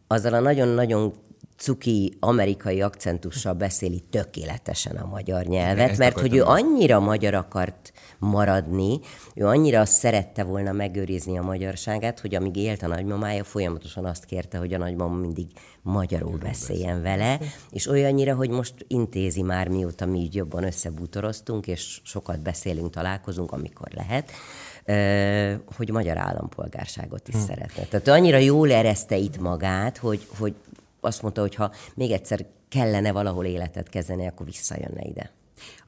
azzal 0.06 0.34
a 0.34 0.40
nagyon-nagyon 0.40 1.14
cuki 1.56 2.16
amerikai 2.20 2.82
akcentussal 2.82 3.52
beszéli 3.52 4.02
tökéletesen 4.10 4.96
a 4.96 5.06
magyar 5.06 5.44
nyelvet, 5.44 5.98
mert 5.98 6.20
hogy 6.20 6.34
ő 6.34 6.42
annyira 6.42 7.00
magyar 7.00 7.34
akart 7.34 7.92
maradni, 8.18 9.00
ő 9.34 9.46
annyira 9.46 9.84
szerette 9.84 10.44
volna 10.44 10.72
megőrizni 10.72 11.38
a 11.38 11.42
magyarságát, 11.42 12.20
hogy 12.20 12.34
amíg 12.34 12.56
élt 12.56 12.82
a 12.82 12.86
nagymamája, 12.86 13.44
folyamatosan 13.44 14.04
azt 14.04 14.24
kérte, 14.24 14.58
hogy 14.58 14.74
a 14.74 14.78
nagymama 14.78 15.14
mindig 15.16 15.46
magyarul 15.82 16.38
beszéljen 16.38 17.02
vele, 17.02 17.38
és 17.70 17.88
olyannyira, 17.88 18.34
hogy 18.34 18.50
most 18.50 18.74
intézi 18.88 19.42
már, 19.42 19.68
mióta 19.68 20.06
mi 20.06 20.18
így 20.18 20.34
jobban 20.34 20.64
összebútoroztunk, 20.64 21.66
és 21.66 22.00
sokat 22.02 22.40
beszélünk, 22.40 22.90
találkozunk, 22.90 23.52
amikor 23.52 23.88
lehet, 23.94 24.30
hogy 25.76 25.90
magyar 25.90 26.18
állampolgárságot 26.18 27.28
is 27.28 27.34
hm. 27.34 27.40
szeretne. 27.40 27.82
Tehát 27.82 28.08
annyira 28.08 28.36
jól 28.36 28.72
ereszte 28.72 29.16
itt 29.16 29.38
magát, 29.38 29.96
hogy, 29.96 30.26
hogy 30.38 30.54
azt 31.06 31.22
mondta, 31.22 31.40
hogy 31.40 31.54
ha 31.54 31.72
még 31.94 32.10
egyszer 32.10 32.46
kellene 32.68 33.12
valahol 33.12 33.44
életet 33.44 33.88
kezdeni, 33.88 34.26
akkor 34.26 34.46
visszajönne 34.46 35.02
ide. 35.02 35.30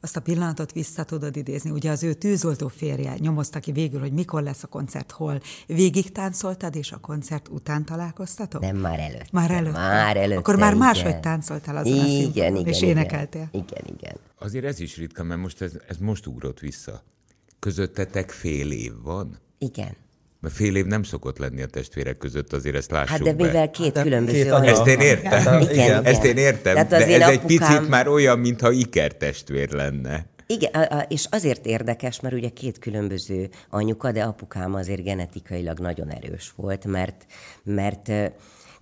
Azt 0.01 0.17
a 0.17 0.21
pillanatot 0.21 0.73
vissza 0.73 1.05
tudod 1.05 1.37
idézni. 1.37 1.71
Ugye 1.71 1.91
az 1.91 2.03
ő 2.03 2.13
tűzoltó 2.13 2.69
férje 2.69 3.15
nyomozta 3.19 3.61
ki 3.61 3.73
végül, 3.73 4.01
hogy 4.01 4.13
mikor 4.13 4.43
lesz 4.43 4.63
a 4.63 4.67
koncert, 4.67 5.11
hol. 5.11 5.41
Végig 5.67 6.13
táncoltad, 6.13 6.77
és 6.77 6.93
a 6.93 6.99
koncert 6.99 7.49
után 7.49 7.85
találkoztatok? 7.85 8.61
Nem, 8.61 8.77
már 8.77 8.99
előtt. 8.99 9.31
Már 9.31 9.51
előtt. 9.51 9.73
Már 9.73 10.17
előtt. 10.17 10.39
Akkor 10.39 10.57
már 10.57 10.75
máshogy 10.75 11.21
táncoltál 11.21 11.77
azon 11.77 11.93
igen, 11.93 12.05
a 12.05 12.09
színpadon, 12.09 12.57
igen, 12.57 12.67
és 12.67 12.83
igen, 12.83 12.97
énekeltél. 12.97 13.49
Igen, 13.53 13.85
igen. 13.99 14.17
Azért 14.39 14.65
ez 14.65 14.81
is 14.81 14.97
ritka, 14.97 15.23
mert 15.23 15.41
most 15.41 15.61
ez, 15.63 15.73
ez 15.89 15.97
most 15.97 16.27
ugrott 16.27 16.59
vissza. 16.59 17.03
Közöttetek 17.59 18.31
fél 18.31 18.71
év 18.71 18.93
van? 19.03 19.39
Igen. 19.59 19.97
Mert 20.41 20.55
fél 20.55 20.77
év 20.77 20.85
nem 20.87 21.03
szokott 21.03 21.39
lenni 21.39 21.63
a 21.63 21.67
testvérek 21.67 22.17
között, 22.19 22.53
azért 22.53 22.77
ezt 22.77 22.91
lássuk 22.91 23.09
Hát 23.09 23.23
de 23.23 23.33
be. 23.33 23.45
mivel 23.45 23.71
két 23.71 23.93
de 23.93 24.03
különböző 24.03 24.43
két 24.43 24.51
anya-. 24.53 24.71
Ezt 24.71 24.87
én 24.87 25.01
értem. 25.01 25.61
Igen, 25.61 25.73
igen. 25.73 26.05
Ezt 26.05 26.25
én 26.25 26.37
értem, 26.37 26.73
Tehát 26.75 26.89
de 26.89 26.97
ez 26.97 27.09
egy 27.09 27.21
apukám- 27.23 27.47
picit 27.47 27.89
már 27.89 28.09
olyan, 28.09 28.39
mintha 28.39 28.71
ikertestvér 28.71 29.71
lenne. 29.73 30.27
Igen, 30.47 31.05
és 31.09 31.27
azért 31.31 31.67
érdekes, 31.67 32.21
mert 32.21 32.35
ugye 32.35 32.49
két 32.49 32.79
különböző 32.79 33.49
anyuka, 33.71 34.13
de 34.13 34.23
apukám 34.23 34.75
azért 34.75 35.03
genetikailag 35.03 35.79
nagyon 35.79 36.11
erős 36.11 36.53
volt, 36.57 36.85
mert, 36.85 37.27
mert 37.65 38.11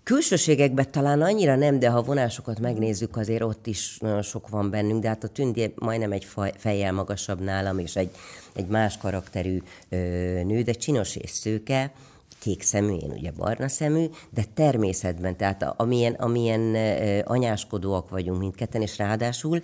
Külsőségekben 0.07 0.91
talán 0.91 1.23
annyira 1.23 1.57
nem, 1.57 1.79
de 1.79 1.91
ha 1.91 2.03
vonásokat 2.03 2.61
megnézzük, 2.61 3.17
azért 3.17 3.43
ott 3.43 3.67
is 3.67 3.99
nagyon 3.99 4.23
sok 4.23 4.49
van 4.49 4.71
bennünk, 4.71 5.03
de 5.03 5.09
hát 5.09 5.25
a 5.25 5.29
Tündi 5.29 5.75
majdnem 5.75 6.13
egy 6.13 6.27
fejjel 6.57 6.93
magasabb 6.93 7.41
nálam, 7.41 7.79
és 7.79 7.97
egy, 7.97 8.11
egy 8.55 8.67
más 8.67 8.97
karakterű 8.97 9.63
ö, 9.89 9.97
nő, 10.43 10.63
de 10.63 10.73
csinos 10.73 11.17
és 11.17 11.31
szőke, 11.31 11.93
kék 12.39 12.63
szemű, 12.63 12.95
én 12.95 13.11
ugye 13.11 13.31
barna 13.31 13.69
szemű, 13.69 14.07
de 14.31 14.45
természetben, 14.55 15.37
tehát 15.37 15.63
amilyen, 15.77 16.13
amilyen 16.13 16.75
anyáskodóak 17.25 18.11
vagyunk 18.11 18.39
mindketten, 18.39 18.83
és 18.83 18.99
ráadásul 18.99 19.63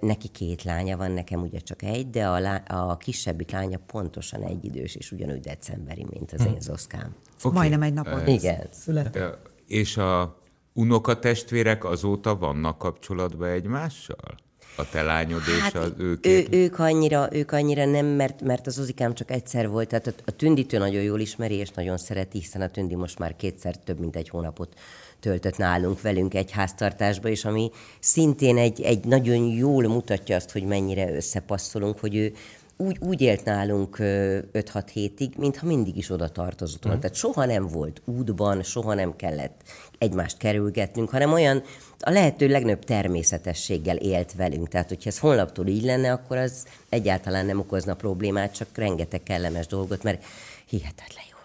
neki 0.00 0.28
két 0.28 0.62
lánya 0.62 0.96
van, 0.96 1.10
nekem 1.10 1.40
ugye 1.40 1.58
csak 1.58 1.82
egy, 1.82 2.10
de 2.10 2.26
a, 2.26 2.38
lá, 2.38 2.56
a 2.56 2.96
kisebbik 2.96 3.50
lánya 3.50 3.78
pontosan 3.86 4.42
egy 4.42 4.64
idős, 4.64 4.94
és 4.94 5.12
ugyanúgy 5.12 5.40
decemberi, 5.40 6.06
mint 6.10 6.32
az 6.32 6.40
hm. 6.40 6.48
én 6.48 6.60
Zoszkám. 6.60 7.14
Okay. 7.42 7.58
Majdnem 7.58 7.82
egy 7.82 7.92
napon 7.92 8.26
Igen. 8.26 8.68
született. 8.70 9.50
És 9.66 9.96
a 9.96 10.38
unokatestvérek 10.72 11.84
azóta 11.84 12.36
vannak 12.36 12.78
kapcsolatban 12.78 13.48
egymással? 13.48 14.34
A 14.76 14.88
te 14.88 15.02
lányod 15.02 15.40
hát, 15.40 15.72
és 15.72 15.78
az 15.80 15.92
ők? 15.98 16.26
Ő, 16.26 16.46
ők, 16.50 16.78
annyira, 16.78 17.28
ők 17.32 17.52
annyira 17.52 17.84
nem, 17.84 18.06
mert, 18.06 18.42
mert 18.42 18.66
az 18.66 18.78
Ozikám 18.78 19.14
csak 19.14 19.30
egyszer 19.30 19.68
volt, 19.68 19.88
tehát 19.88 20.06
a, 20.06 20.12
a 20.24 20.30
Tünditő 20.30 20.78
nagyon 20.78 21.02
jól 21.02 21.20
ismeri, 21.20 21.54
és 21.54 21.70
nagyon 21.70 21.96
szereti, 21.96 22.38
hiszen 22.38 22.60
a 22.60 22.68
Tündi 22.68 22.94
most 22.94 23.18
már 23.18 23.36
kétszer 23.36 23.76
több 23.76 23.98
mint 23.98 24.16
egy 24.16 24.28
hónapot 24.28 24.74
töltött 25.20 25.56
nálunk 25.56 26.00
velünk 26.00 26.34
egy 26.34 26.50
háztartásba, 26.50 27.28
és 27.28 27.44
ami 27.44 27.70
szintén 28.00 28.56
egy, 28.56 28.80
egy 28.80 29.04
nagyon 29.04 29.44
jól 29.44 29.88
mutatja 29.88 30.36
azt, 30.36 30.50
hogy 30.50 30.64
mennyire 30.64 31.14
összepasszolunk, 31.14 31.98
hogy 31.98 32.16
ő 32.16 32.32
úgy, 32.80 32.96
úgy 33.00 33.20
élt 33.20 33.44
nálunk 33.44 33.96
5-6 34.00 34.82
hétig, 34.92 35.32
mintha 35.36 35.66
mindig 35.66 35.96
is 35.96 36.10
oda 36.10 36.28
tartozott 36.28 36.82
volna. 36.82 36.98
Mm. 36.98 37.00
Tehát 37.00 37.16
soha 37.16 37.44
nem 37.44 37.66
volt 37.66 38.02
útban, 38.04 38.62
soha 38.62 38.94
nem 38.94 39.16
kellett 39.16 39.60
egymást 39.98 40.36
kerülgetnünk, 40.36 41.10
hanem 41.10 41.32
olyan 41.32 41.62
a 41.98 42.10
lehető 42.10 42.48
legnagyobb 42.48 42.84
természetességgel 42.84 43.96
élt 43.96 44.34
velünk. 44.34 44.68
Tehát, 44.68 44.88
hogyha 44.88 45.08
ez 45.10 45.18
holnaptól 45.18 45.66
így 45.66 45.84
lenne, 45.84 46.12
akkor 46.12 46.36
az 46.36 46.64
egyáltalán 46.88 47.46
nem 47.46 47.58
okozna 47.58 47.94
problémát, 47.94 48.54
csak 48.54 48.68
rengeteg 48.74 49.22
kellemes 49.22 49.66
dolgot, 49.66 50.02
mert 50.02 50.24
hihetetlen 50.66 51.24
jó 51.30 51.38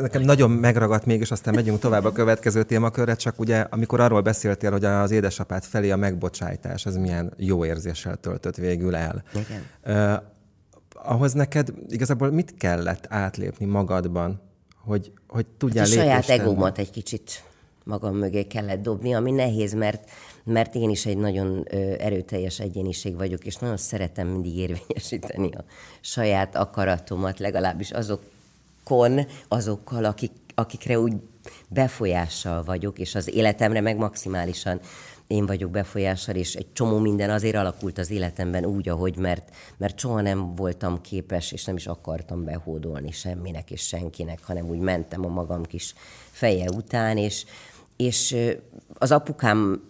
Nekem 0.00 0.22
nagyon 0.22 0.50
megragadt 0.50 1.06
még, 1.06 1.20
és 1.20 1.30
aztán 1.30 1.54
megyünk 1.54 1.78
tovább 1.78 2.04
a 2.04 2.12
következő 2.12 2.62
témakörre, 2.62 3.14
csak 3.14 3.38
ugye 3.40 3.60
amikor 3.60 4.00
arról 4.00 4.20
beszéltél, 4.20 4.70
hogy 4.70 4.84
az 4.84 5.10
édesapád 5.10 5.64
felé 5.64 5.90
a 5.90 5.96
megbocsájtás, 5.96 6.86
az 6.86 6.96
milyen 6.96 7.32
jó 7.36 7.64
érzéssel 7.64 8.16
töltött 8.16 8.56
végül 8.56 8.94
el. 8.94 9.22
Igen 9.34 10.30
ahhoz 11.04 11.32
neked 11.32 11.72
igazából 11.88 12.30
mit 12.30 12.54
kellett 12.56 13.06
átlépni 13.08 13.64
magadban, 13.64 14.40
hogy, 14.84 15.12
hogy 15.28 15.46
tudjál 15.46 15.84
hát 15.84 15.94
a 15.94 15.96
saját 15.96 16.28
egómat 16.28 16.78
egy 16.78 16.90
kicsit 16.90 17.44
magam 17.84 18.16
mögé 18.16 18.42
kellett 18.42 18.82
dobni, 18.82 19.14
ami 19.14 19.30
nehéz, 19.30 19.74
mert, 19.74 20.10
mert 20.44 20.74
én 20.74 20.90
is 20.90 21.06
egy 21.06 21.16
nagyon 21.16 21.66
erőteljes 21.98 22.60
egyéniség 22.60 23.16
vagyok, 23.16 23.44
és 23.44 23.56
nagyon 23.56 23.76
szeretem 23.76 24.28
mindig 24.28 24.56
érvényesíteni 24.56 25.50
a 25.50 25.64
saját 26.00 26.56
akaratomat, 26.56 27.38
legalábbis 27.38 27.90
azokon, 27.90 29.26
azokkal, 29.48 30.04
akik, 30.04 30.32
akikre 30.54 30.98
úgy 30.98 31.14
befolyással 31.68 32.62
vagyok, 32.62 32.98
és 32.98 33.14
az 33.14 33.34
életemre 33.34 33.80
meg 33.80 33.96
maximálisan 33.96 34.80
én 35.32 35.46
vagyok 35.46 35.70
befolyással, 35.70 36.34
és 36.34 36.54
egy 36.54 36.72
csomó 36.72 36.98
minden 36.98 37.30
azért 37.30 37.56
alakult 37.56 37.98
az 37.98 38.10
életemben 38.10 38.64
úgy, 38.64 38.88
ahogy, 38.88 39.16
mert, 39.16 39.54
mert 39.76 39.98
soha 39.98 40.20
nem 40.20 40.54
voltam 40.54 41.00
képes, 41.00 41.52
és 41.52 41.64
nem 41.64 41.76
is 41.76 41.86
akartam 41.86 42.44
behódolni 42.44 43.10
semminek 43.10 43.70
és 43.70 43.86
senkinek, 43.86 44.44
hanem 44.44 44.68
úgy 44.68 44.78
mentem 44.78 45.24
a 45.24 45.28
magam 45.28 45.62
kis 45.62 45.94
feje 46.30 46.70
után, 46.70 47.16
és, 47.16 47.44
és 47.96 48.36
az 48.94 49.12
apukám 49.12 49.82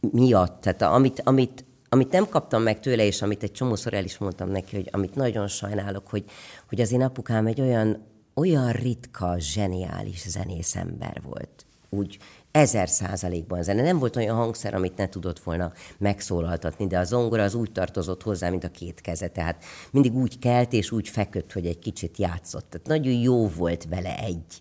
miatt, 0.00 0.60
tehát 0.60 0.82
amit, 0.82 1.20
amit, 1.24 1.64
amit 1.88 2.10
nem 2.10 2.28
kaptam 2.28 2.62
meg 2.62 2.80
tőle, 2.80 3.04
és 3.04 3.22
amit 3.22 3.42
egy 3.42 3.52
csomószor 3.52 3.94
el 3.94 4.04
is 4.04 4.18
mondtam 4.18 4.48
neki, 4.48 4.76
hogy 4.76 4.88
amit 4.92 5.14
nagyon 5.14 5.48
sajnálok, 5.48 6.08
hogy, 6.08 6.24
hogy 6.68 6.80
az 6.80 6.92
én 6.92 7.02
apukám 7.02 7.46
egy 7.46 7.60
olyan, 7.60 8.06
olyan 8.34 8.70
ritka, 8.72 9.34
zseniális 9.38 10.28
zenész 10.28 10.76
ember 10.76 11.20
volt. 11.22 11.66
Úgy 11.88 12.18
ezer 12.52 12.88
százalékban 12.88 13.62
zene. 13.62 13.82
Nem 13.82 13.98
volt 13.98 14.16
olyan 14.16 14.36
hangszer, 14.36 14.74
amit 14.74 14.96
ne 14.96 15.08
tudott 15.08 15.38
volna 15.38 15.72
megszólaltatni, 15.98 16.86
de 16.86 16.98
a 16.98 17.04
zongora 17.04 17.42
az 17.42 17.54
úgy 17.54 17.72
tartozott 17.72 18.22
hozzá, 18.22 18.48
mint 18.48 18.64
a 18.64 18.70
két 18.70 19.00
keze. 19.00 19.28
Tehát 19.28 19.64
mindig 19.90 20.14
úgy 20.14 20.38
kelt 20.38 20.72
és 20.72 20.90
úgy 20.90 21.08
feküdt, 21.08 21.52
hogy 21.52 21.66
egy 21.66 21.78
kicsit 21.78 22.18
játszott. 22.18 22.70
Tehát 22.70 22.86
nagyon 22.86 23.20
jó 23.20 23.48
volt 23.48 23.86
vele 23.88 24.18
egy 24.18 24.60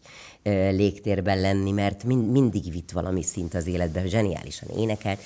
légtérben 0.76 1.42
lenni, 1.42 1.72
mert 1.72 2.04
mind, 2.04 2.32
mindig 2.32 2.72
vitt 2.72 2.92
valami 2.92 3.24
szint 3.24 3.54
az 3.54 3.68
életben, 3.68 4.08
zseniálisan 4.08 4.70
énekelt. 4.78 5.20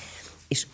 És 0.47 0.67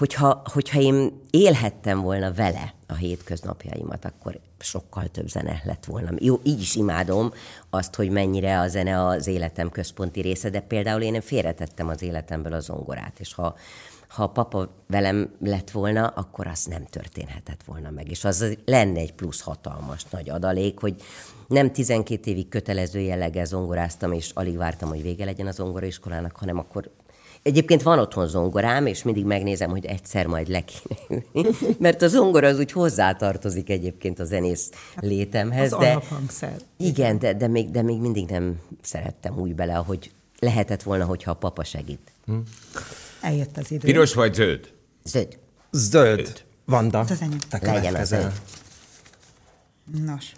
hogyha, 0.00 0.42
hogyha 0.52 0.80
én 0.80 1.20
élhettem 1.30 2.00
volna 2.00 2.32
vele 2.32 2.74
a 2.86 2.94
hétköznapjaimat, 2.94 4.04
akkor 4.04 4.40
sokkal 4.58 5.06
több 5.06 5.28
zene 5.28 5.62
lett 5.64 5.84
volna. 5.84 6.10
Jó, 6.18 6.40
így 6.42 6.60
is 6.60 6.76
imádom 6.76 7.32
azt, 7.70 7.94
hogy 7.94 8.10
mennyire 8.10 8.60
a 8.60 8.68
zene 8.68 9.06
az 9.06 9.26
életem 9.26 9.70
központi 9.70 10.20
része, 10.20 10.50
de 10.50 10.60
például 10.60 11.02
én 11.02 11.20
félretettem 11.20 11.88
az 11.88 12.02
életemből 12.02 12.52
a 12.52 12.60
zongorát, 12.60 13.20
és 13.20 13.34
ha, 13.34 13.56
ha 14.08 14.22
a 14.22 14.28
papa 14.28 14.68
velem 14.86 15.34
lett 15.40 15.70
volna, 15.70 16.06
akkor 16.06 16.46
az 16.46 16.64
nem 16.64 16.84
történhetett 16.84 17.62
volna 17.64 17.90
meg. 17.90 18.10
És 18.10 18.24
az 18.24 18.56
lenne 18.64 19.00
egy 19.00 19.12
plusz 19.12 19.40
hatalmas 19.40 20.04
nagy 20.10 20.30
adalék, 20.30 20.78
hogy 20.80 20.94
nem 21.48 21.72
12 21.72 22.30
évig 22.30 22.48
kötelező 22.48 23.00
jelleggel 23.00 23.44
zongoráztam, 23.44 24.12
és 24.12 24.30
alig 24.34 24.56
vártam, 24.56 24.88
hogy 24.88 25.02
vége 25.02 25.24
legyen 25.24 25.46
a 25.46 25.52
zongoraiskolának, 25.52 26.36
hanem 26.36 26.58
akkor 26.58 26.90
Egyébként 27.42 27.82
van 27.82 27.98
otthon 27.98 28.28
zongorám, 28.28 28.86
és 28.86 29.02
mindig 29.02 29.24
megnézem, 29.24 29.70
hogy 29.70 29.84
egyszer 29.84 30.26
majd 30.26 30.48
le 30.48 30.64
kéne 30.64 31.48
mert 31.78 32.02
a 32.02 32.08
zongora 32.08 32.46
az 32.46 32.58
úgy 32.58 32.72
hozzátartozik 32.72 33.70
egyébként 33.70 34.18
a 34.18 34.24
zenész 34.24 34.70
létemhez. 34.96 35.72
Az 35.72 35.78
de, 35.78 35.90
alaphangszer. 35.90 36.56
Igen, 36.76 37.18
de, 37.18 37.34
de, 37.34 37.48
még, 37.48 37.70
de 37.70 37.82
még 37.82 38.00
mindig 38.00 38.28
nem 38.28 38.60
szerettem 38.82 39.38
úgy 39.38 39.54
bele, 39.54 39.72
hogy 39.72 40.10
lehetett 40.38 40.82
volna, 40.82 41.04
hogyha 41.04 41.30
a 41.30 41.34
papa 41.34 41.64
segít. 41.64 42.12
Hm. 42.26 42.36
Eljött 43.20 43.56
az 43.56 43.70
idő. 43.70 43.86
Piros 43.86 44.14
vagy 44.14 44.34
zöld? 44.34 44.72
Zöld. 45.04 45.38
Zöld. 45.70 46.24
zöld. 46.24 46.44
Vanda. 46.64 46.98
Az 46.98 47.10
az 47.10 47.20
enyém. 47.20 47.38
Legyen 47.60 47.94
az 47.94 48.08
zöld. 48.08 48.32
Nos. 50.04 50.32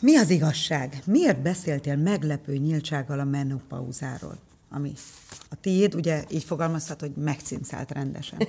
Mi 0.00 0.16
az 0.16 0.30
igazság? 0.30 1.02
Miért 1.06 1.42
beszéltél 1.42 1.96
meglepő 1.96 2.56
nyíltsággal 2.56 3.18
a 3.18 3.24
menopauzáról? 3.24 4.38
Ami 4.70 4.92
a 5.50 5.54
tiéd, 5.60 5.94
ugye 5.94 6.24
így 6.28 6.44
fogalmazhat, 6.44 7.00
hogy 7.00 7.12
megcincált 7.16 7.90
rendesen. 7.90 8.38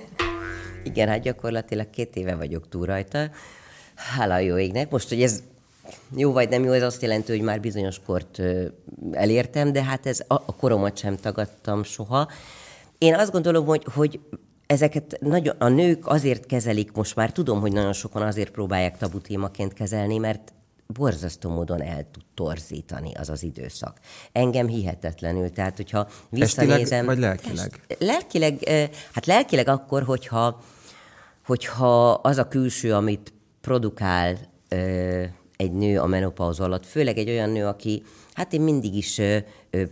Igen, 0.84 1.08
hát 1.08 1.20
gyakorlatilag 1.20 1.90
két 1.90 2.16
éve 2.16 2.34
vagyok 2.34 2.68
túl 2.68 2.86
rajta. 2.86 3.30
Hála 3.94 4.38
jó 4.38 4.58
égnek. 4.58 4.90
Most, 4.90 5.08
hogy 5.08 5.22
ez 5.22 5.42
jó 6.16 6.32
vagy 6.32 6.48
nem 6.48 6.64
jó, 6.64 6.72
ez 6.72 6.82
azt 6.82 7.02
jelenti, 7.02 7.32
hogy 7.32 7.40
már 7.40 7.60
bizonyos 7.60 8.00
kort 8.06 8.40
elértem, 9.12 9.72
de 9.72 9.82
hát 9.82 10.06
ez 10.06 10.20
a, 10.26 10.34
a 10.34 10.56
koromat 10.56 10.96
sem 10.96 11.16
tagadtam 11.16 11.82
soha. 11.82 12.28
Én 12.98 13.14
azt 13.14 13.32
gondolom, 13.32 13.66
hogy, 13.66 13.84
hogy 13.94 14.20
ezeket 14.66 15.18
nagyon, 15.20 15.56
a 15.58 15.68
nők 15.68 16.06
azért 16.06 16.46
kezelik, 16.46 16.92
most 16.92 17.16
már 17.16 17.32
tudom, 17.32 17.60
hogy 17.60 17.72
nagyon 17.72 17.92
sokan 17.92 18.22
azért 18.22 18.50
próbálják 18.50 18.96
tabu 18.96 19.20
témaként 19.20 19.72
kezelni, 19.72 20.18
mert 20.18 20.52
borzasztó 20.92 21.50
módon 21.50 21.82
el 21.82 22.06
tud 22.10 22.22
torzítani 22.34 23.14
az 23.14 23.28
az 23.28 23.42
időszak. 23.42 23.98
Engem 24.32 24.66
hihetetlenül, 24.66 25.50
tehát 25.50 25.76
hogyha 25.76 26.08
visszanézem... 26.28 26.80
Estileg 26.80 27.04
vagy 27.04 27.18
lelkileg? 27.18 27.80
Lelkileg, 27.98 28.68
hát 29.12 29.26
lelkileg 29.26 29.68
akkor, 29.68 30.02
hogyha, 30.02 30.60
hogyha 31.46 32.10
az 32.10 32.38
a 32.38 32.48
külső, 32.48 32.94
amit 32.94 33.32
produkál 33.60 34.36
egy 35.56 35.72
nő 35.72 36.00
a 36.00 36.06
menopauz 36.06 36.60
alatt, 36.60 36.86
főleg 36.86 37.18
egy 37.18 37.28
olyan 37.28 37.50
nő, 37.50 37.66
aki, 37.66 38.02
hát 38.32 38.52
én 38.52 38.60
mindig 38.60 38.94
is 38.94 39.20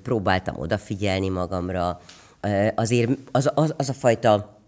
próbáltam 0.02 0.58
odafigyelni 0.58 1.28
magamra, 1.28 2.00
azért 2.74 3.10
az, 3.32 3.50
az, 3.54 3.74
az 3.76 3.88
a 3.88 3.92
fajta 3.92 4.59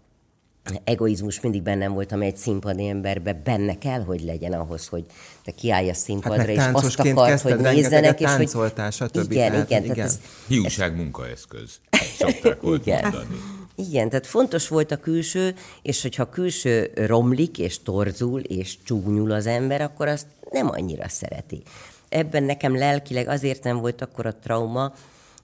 egoizmus 0.83 1.41
mindig 1.41 1.61
bennem 1.61 1.93
volt, 1.93 2.11
ami 2.11 2.25
egy 2.25 2.37
színpadi 2.37 2.87
emberbe 2.87 3.33
benne 3.33 3.77
kell, 3.77 4.03
hogy 4.03 4.21
legyen 4.21 4.53
ahhoz, 4.53 4.87
hogy 4.87 5.05
te 5.43 5.51
kiállj 5.51 5.89
a 5.89 5.93
színpadra, 5.93 6.37
hát 6.37 6.47
és 6.47 6.85
azt 6.85 6.99
akart, 6.99 7.41
hogy 7.41 7.57
nézzenek, 7.57 8.19
és 8.19 8.29
hogy... 8.29 8.49
stb. 8.91 9.31
Igen, 9.31 9.51
tehát, 9.51 9.69
igen. 9.69 9.83
igen. 9.83 10.05
Ez, 10.05 10.19
Hiúság 10.47 10.95
munkaeszköz, 10.95 11.79
szokták 12.19 12.61
volt 12.61 12.85
igen. 12.85 13.01
mondani. 13.01 13.35
Igen, 13.75 14.09
tehát 14.09 14.27
fontos 14.27 14.67
volt 14.67 14.91
a 14.91 14.97
külső, 14.97 15.55
és 15.81 16.01
hogyha 16.01 16.23
a 16.23 16.29
külső 16.29 16.91
romlik, 16.95 17.57
és 17.57 17.81
torzul, 17.81 18.39
és 18.39 18.77
csúnyul 18.83 19.31
az 19.31 19.45
ember, 19.45 19.81
akkor 19.81 20.07
azt 20.07 20.25
nem 20.51 20.69
annyira 20.69 21.09
szereti. 21.09 21.61
Ebben 22.09 22.43
nekem 22.43 22.77
lelkileg 22.77 23.27
azért 23.27 23.63
nem 23.63 23.77
volt 23.77 24.01
akkor 24.01 24.25
a 24.25 24.35
trauma, 24.35 24.93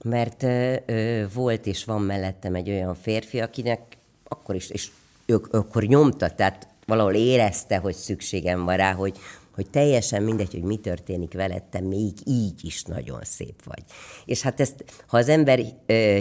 mert 0.04 0.42
ö, 0.42 1.24
volt 1.34 1.66
és 1.66 1.84
van 1.84 2.02
mellettem 2.02 2.54
egy 2.54 2.68
olyan 2.68 2.94
férfi, 2.94 3.40
akinek 3.40 3.80
akkor 4.28 4.54
is, 4.54 4.68
és 4.70 4.88
ők 5.30 5.54
akkor 5.54 5.82
nyomta, 5.82 6.30
tehát 6.30 6.68
valahol 6.86 7.14
érezte, 7.14 7.76
hogy 7.76 7.94
szükségem 7.94 8.64
van 8.64 8.76
rá, 8.76 8.92
hogy, 8.92 9.18
hogy 9.54 9.70
teljesen 9.70 10.22
mindegy, 10.22 10.52
hogy 10.52 10.62
mi 10.62 10.76
történik 10.76 11.32
veled, 11.32 11.62
te 11.62 11.80
még 11.80 12.12
így 12.24 12.64
is 12.64 12.82
nagyon 12.82 13.20
szép 13.22 13.64
vagy. 13.64 13.82
És 14.24 14.42
hát 14.42 14.60
ezt, 14.60 14.84
ha 15.06 15.16
az 15.16 15.28
ember 15.28 15.60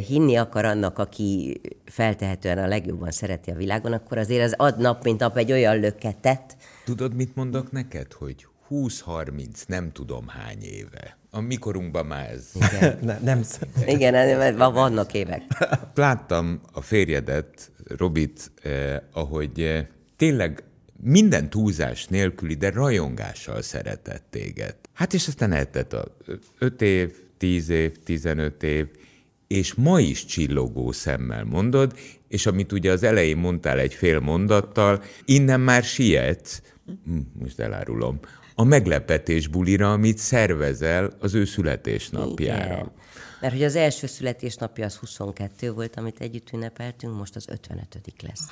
hinni 0.08 0.36
akar 0.36 0.66
annak, 0.66 0.98
aki 0.98 1.62
feltehetően 1.86 2.58
a 2.58 2.68
legjobban 2.68 3.12
szereti 3.12 3.52
a 3.52 3.56
világon, 3.56 3.94
akkor 3.94 4.18
azért 4.18 4.44
az 4.44 4.54
ad 4.58 4.78
nap, 4.78 5.04
mint 5.04 5.20
nap 5.20 5.38
egy 5.38 5.52
olyan 5.52 5.80
löketet. 5.80 6.58
Tudod, 6.86 7.16
mit 7.16 7.36
mondok 7.36 7.72
neked, 7.72 8.14
hogy 8.14 8.48
20-30, 8.70 9.68
nem 9.68 9.92
tudom 9.92 10.28
hány 10.28 10.62
éve. 10.62 11.18
A 11.32 11.40
mikorunkban 11.40 12.06
már 12.06 12.30
ez... 12.30 12.52
Igen, 12.54 12.98
ne, 13.02 13.20
nem 13.20 13.42
Igen, 13.86 14.56
vannak 14.58 15.14
évek. 15.14 15.42
Láttam 15.96 16.62
a 16.74 16.82
férjedet, 16.82 17.72
Robit, 17.98 18.52
eh, 18.62 18.98
ahogy 19.12 19.62
eh, 19.62 19.86
tényleg 20.16 20.64
minden 21.02 21.50
túlzás 21.50 22.08
nélküli, 22.08 22.54
de 22.54 22.70
rajongással 22.70 23.62
szeretett 23.62 24.26
téged. 24.30 24.76
Hát 24.94 25.14
és 25.14 25.28
aztán 25.28 25.52
eltett 25.52 25.94
a 25.94 26.18
5 26.58 26.82
év, 26.82 27.14
10 27.38 27.70
év, 27.70 27.98
15 28.04 28.64
év, 28.64 28.88
és 29.48 29.74
ma 29.74 30.00
is 30.00 30.26
csillogó 30.26 30.92
szemmel 30.92 31.44
mondod, 31.44 31.98
és 32.28 32.46
amit 32.46 32.72
ugye 32.72 32.92
az 32.92 33.04
elején 33.04 33.38
mondtál 33.38 33.80
egy 33.80 33.94
fél 33.94 34.20
mondattal, 34.20 35.04
innen 35.26 35.60
már 35.60 35.84
sietsz, 35.84 36.62
hm, 37.06 37.20
most 37.40 37.60
elárulom, 37.60 38.20
a 38.60 38.64
meglepetés 38.64 39.48
bulira, 39.48 39.92
amit 39.92 40.18
szervezel 40.18 41.12
az 41.20 41.34
ő 41.34 41.46
születésnapjára. 41.46 42.74
Igen. 42.74 42.92
Mert 43.42 43.54
hogy 43.54 43.64
az 43.64 43.76
első 43.76 44.08
születésnapja 44.08 44.86
az 44.86 44.96
22 44.96 45.72
volt, 45.72 45.96
amit 45.96 46.20
együtt 46.20 46.50
ünnepeltünk, 46.54 47.18
most 47.18 47.36
az 47.36 47.46
55 47.50 47.88
lesz. 48.22 48.46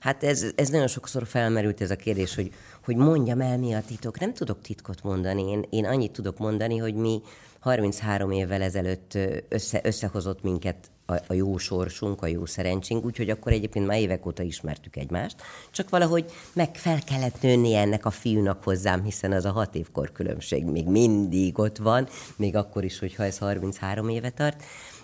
Hát 0.00 0.24
ez, 0.24 0.46
ez 0.54 0.68
nagyon 0.68 0.86
sokszor 0.86 1.26
felmerült 1.26 1.80
ez 1.80 1.90
a 1.90 1.96
kérdés, 1.96 2.34
hogy, 2.34 2.50
hogy 2.84 2.96
mondjam 2.96 3.40
el, 3.40 3.58
mi 3.58 3.74
a 3.74 3.82
titok. 3.86 4.20
Nem 4.20 4.34
tudok 4.34 4.60
titkot 4.60 5.02
mondani. 5.02 5.50
Én, 5.50 5.64
én 5.70 5.84
annyit 5.84 6.12
tudok 6.12 6.38
mondani, 6.38 6.76
hogy 6.76 6.94
mi 6.94 7.22
33 7.58 8.30
évvel 8.30 8.62
ezelőtt 8.62 9.18
össze, 9.48 9.80
összehozott 9.82 10.42
minket 10.42 10.90
a, 11.10 11.20
a 11.26 11.32
jó 11.32 11.56
sorsunk, 11.56 12.22
a 12.22 12.26
jó 12.26 12.46
szerencsénk, 12.46 13.04
úgyhogy 13.04 13.30
akkor 13.30 13.52
egyébként 13.52 13.86
már 13.86 13.98
évek 13.98 14.26
óta 14.26 14.42
ismertük 14.42 14.96
egymást, 14.96 15.36
csak 15.70 15.90
valahogy 15.90 16.24
meg 16.52 16.76
fel 16.76 16.98
kellett 17.04 17.42
nőni 17.42 17.74
ennek 17.74 18.04
a 18.04 18.10
fiúnak 18.10 18.64
hozzám, 18.64 19.02
hiszen 19.02 19.32
az 19.32 19.44
a 19.44 19.50
hat 19.50 19.74
évkor 19.74 20.12
különbség 20.12 20.64
még 20.64 20.86
mindig 20.86 21.58
ott 21.58 21.76
van, 21.76 22.08
még 22.36 22.56
akkor 22.56 22.84
is, 22.84 22.98
hogyha 22.98 23.24
ez 23.24 23.38
33 23.38 24.08
éve 24.08 24.30
tart, 24.30 24.62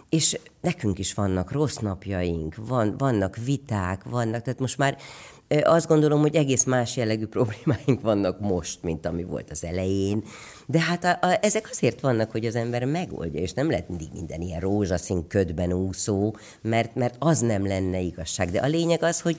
és 0.09 0.39
nekünk 0.61 0.99
is 0.99 1.15
vannak 1.15 1.53
rossz 1.53 1.77
napjaink, 1.77 2.55
van, 2.57 2.97
vannak 2.97 3.37
viták, 3.37 4.03
vannak, 4.05 4.43
tehát 4.43 4.61
most 4.61 4.79
már 4.79 4.97
azt 5.63 5.87
gondolom, 5.87 6.21
hogy 6.21 6.37
egész 6.37 6.65
más 6.65 6.97
jellegű 6.97 7.27
problémáink 7.27 8.01
vannak 8.01 8.41
most, 8.41 8.83
mint 8.83 9.07
ami 9.07 9.25
volt 9.25 9.51
az 9.51 9.65
elején. 9.65 10.25
De 10.67 10.81
hát 10.81 11.05
a, 11.05 11.27
a, 11.27 11.39
ezek 11.41 11.69
azért 11.71 12.01
vannak, 12.01 12.31
hogy 12.31 12.47
az 12.47 12.55
ember 12.55 12.85
megoldja, 12.85 13.41
és 13.41 13.53
nem 13.53 13.71
lehet 13.71 13.89
mindig 13.89 14.09
minden 14.13 14.41
ilyen 14.41 14.61
rózsaszín 14.61 15.27
ködben 15.27 15.73
úszó, 15.73 16.37
mert, 16.61 16.95
mert 16.95 17.17
az 17.19 17.39
nem 17.39 17.67
lenne 17.67 18.01
igazság. 18.01 18.51
De 18.51 18.61
a 18.61 18.67
lényeg 18.67 19.03
az, 19.03 19.21
hogy 19.21 19.37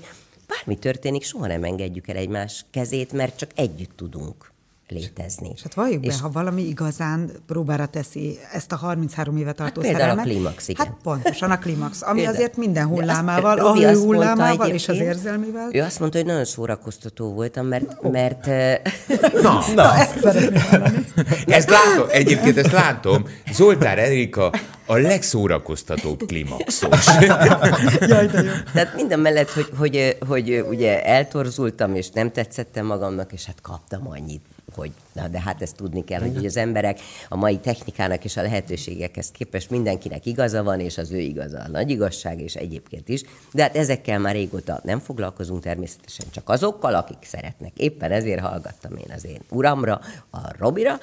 bármi 0.48 0.80
történik, 0.80 1.24
soha 1.24 1.48
nem 1.48 1.64
engedjük 1.64 2.08
el 2.08 2.16
egymás 2.16 2.66
kezét, 2.72 3.12
mert 3.12 3.38
csak 3.38 3.50
együtt 3.56 3.96
tudunk 3.96 4.54
létezni. 4.88 5.52
És 5.54 5.62
hát 5.62 5.74
valljuk 5.74 6.06
és 6.06 6.16
be, 6.16 6.22
ha 6.22 6.30
valami 6.30 6.62
igazán 6.62 7.32
próbára 7.48 7.86
teszi 7.86 8.40
ezt 8.54 8.72
a 8.72 8.76
33 8.76 9.38
éve 9.38 9.52
tartó 9.52 9.82
hát 9.82 9.92
szerelmet. 9.92 10.26
a 10.26 10.30
klímax, 10.30 10.68
igen. 10.68 10.86
Hát 10.86 10.96
pontosan 11.04 11.52
a 11.52 11.60
klímax, 11.60 12.02
ami 12.02 12.16
például. 12.16 12.36
azért 12.36 12.58
minden 12.58 12.88
hullámával, 12.88 13.60
a 13.60 13.76
hő 13.76 13.96
hullámával 13.96 14.70
és 14.70 14.88
az 14.88 14.98
érzelmivel. 14.98 15.70
Ő 15.72 15.82
azt 15.82 16.00
mondta, 16.00 16.18
hogy 16.18 16.28
nagyon 16.28 16.46
szórakoztató 16.46 17.34
voltam, 17.34 17.66
mert... 17.66 17.96
Oh. 17.98 18.12
mert 18.12 18.46
na, 19.42 19.64
na, 19.68 19.74
na, 19.76 19.96
ezt 19.96 20.26
Ezt 21.46 21.70
látom, 21.70 22.08
egyébként 22.10 22.58
ezt 22.58 22.72
látom. 22.72 23.28
Zoltár 23.52 24.00
Erika 24.00 24.52
a 24.86 24.96
legszórakoztatóbb 24.96 26.26
klímaxos. 26.26 27.08
Jaj, 28.08 28.28
de 28.28 28.42
jó. 28.42 28.52
Tehát 28.74 28.96
minden 28.96 29.20
mellett, 29.20 29.50
hogy, 29.50 29.70
hogy, 29.78 30.18
hogy, 30.28 30.66
ugye 30.70 31.06
eltorzultam, 31.06 31.96
és 31.96 32.10
nem 32.10 32.32
tetszettem 32.32 32.86
magamnak, 32.86 33.34
és 33.34 33.46
hát 33.46 33.62
kaptam 33.62 34.08
annyit 34.08 34.46
hogy 34.76 34.92
na, 35.14 35.28
de 35.28 35.42
hát 35.42 35.62
ezt 35.62 35.76
tudni 35.76 36.04
kell, 36.04 36.22
hogy, 36.22 36.46
az 36.46 36.58
emberek 36.58 37.00
a 37.30 37.36
mai 37.36 37.58
technikának 37.58 38.24
és 38.24 38.38
a 38.38 38.42
lehetőségekhez 38.42 39.32
képest 39.32 39.70
mindenkinek 39.70 40.26
igaza 40.26 40.64
van, 40.64 40.80
és 40.80 40.98
az 40.98 41.12
ő 41.12 41.18
igaza 41.20 41.60
a 41.60 41.68
nagy 41.68 41.90
igazság, 41.90 42.40
és 42.42 42.56
egyébként 42.56 43.10
is. 43.10 43.24
De 43.54 43.62
hát 43.62 43.76
ezekkel 43.76 44.20
már 44.20 44.34
régóta 44.34 44.80
nem 44.84 45.00
foglalkozunk 45.00 45.62
természetesen, 45.62 46.26
csak 46.32 46.50
azokkal, 46.50 46.96
akik 46.96 47.18
szeretnek. 47.22 47.78
Éppen 47.78 48.12
ezért 48.12 48.40
hallgattam 48.40 48.96
én 48.96 49.12
az 49.16 49.26
én 49.26 49.40
uramra, 49.50 50.02
a 50.30 50.40
Robira, 50.58 51.00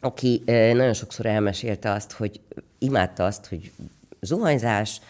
aki 0.00 0.42
nagyon 0.46 0.94
sokszor 0.94 1.26
elmesélte 1.26 1.90
azt, 1.90 2.12
hogy 2.12 2.40
imádta 2.78 3.24
azt, 3.24 3.46
hogy 3.46 3.72
zuhanyzás, 4.20 5.00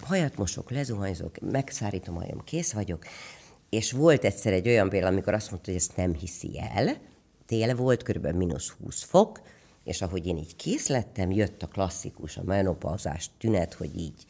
hajat 0.00 0.36
mosok, 0.36 0.70
lezuhanyzok, 0.70 1.36
megszárítom 1.50 2.14
hajam, 2.14 2.44
kész 2.44 2.72
vagyok, 2.72 3.04
és 3.72 3.92
volt 3.92 4.24
egyszer 4.24 4.52
egy 4.52 4.68
olyan 4.68 4.88
példa, 4.88 5.06
amikor 5.06 5.34
azt 5.34 5.50
mondta, 5.50 5.70
hogy 5.70 5.80
ezt 5.80 5.96
nem 5.96 6.14
hiszi 6.14 6.60
el, 6.74 6.96
tél 7.46 7.76
volt, 7.76 8.02
körülbelül 8.02 8.38
mínusz 8.38 8.68
20 8.82 9.02
fok, 9.02 9.40
és 9.84 10.02
ahogy 10.02 10.26
én 10.26 10.36
így 10.36 10.56
kész 10.56 10.88
lettem, 10.88 11.30
jött 11.30 11.62
a 11.62 11.66
klasszikus, 11.66 12.36
a 12.36 12.42
menopauzás 12.42 13.30
tünet, 13.38 13.74
hogy 13.74 13.98
így 13.98 14.26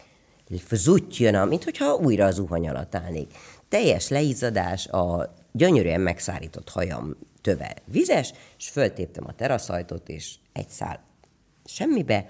jön, 1.19 1.49
mint 1.49 1.65
hogyha 1.65 1.95
újra 1.95 2.25
az 2.25 2.35
zuhany 2.35 2.69
alatt 2.69 2.95
állnék. 2.95 3.35
Teljes 3.69 4.09
leizzadás, 4.09 4.87
a 4.87 5.35
gyönyörűen 5.53 6.01
megszárított 6.01 6.69
hajam 6.69 7.17
töve 7.41 7.77
vizes, 7.85 8.33
és 8.59 8.69
föltéptem 8.69 9.25
a 9.27 9.35
teraszajtot, 9.35 10.09
és 10.09 10.35
egy 10.53 10.69
szál 10.69 11.05
semmibe, 11.65 12.27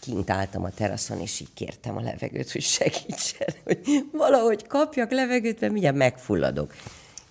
kint 0.00 0.30
álltam 0.30 0.64
a 0.64 0.70
teraszon, 0.70 1.20
és 1.20 1.40
így 1.40 1.52
kértem 1.54 1.96
a 1.96 2.00
levegőt, 2.00 2.52
hogy 2.52 2.62
segítsen, 2.62 3.48
hogy 3.64 4.06
valahogy 4.12 4.66
kapjak 4.66 5.10
levegőt, 5.10 5.60
mert 5.60 5.72
mindjárt 5.72 5.96
megfulladok. 5.96 6.74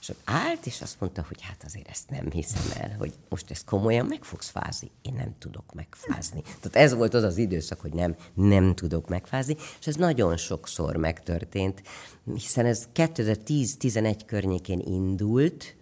És 0.01 0.09
ott 0.09 0.21
állt, 0.25 0.65
és 0.65 0.81
azt 0.81 0.99
mondta, 0.99 1.25
hogy 1.27 1.41
hát 1.41 1.63
azért 1.65 1.89
ezt 1.89 2.09
nem 2.09 2.31
hiszem 2.31 2.63
el, 2.79 2.95
hogy 2.97 3.13
most 3.29 3.51
ezt 3.51 3.65
komolyan 3.65 4.05
meg 4.05 4.23
fogsz 4.23 4.49
fázni. 4.49 4.91
Én 5.01 5.13
nem 5.13 5.35
tudok 5.39 5.73
megfázni. 5.73 6.41
Tehát 6.41 6.87
ez 6.87 6.93
volt 6.93 7.13
az 7.13 7.23
az 7.23 7.37
időszak, 7.37 7.81
hogy 7.81 7.93
nem, 7.93 8.15
nem 8.33 8.75
tudok 8.75 9.07
megfázni, 9.07 9.55
és 9.79 9.87
ez 9.87 9.95
nagyon 9.95 10.37
sokszor 10.37 10.95
megtörtént, 10.95 11.81
hiszen 12.33 12.65
ez 12.65 12.87
2010-11 12.95 14.19
környékén 14.25 14.79
indult 14.79 15.75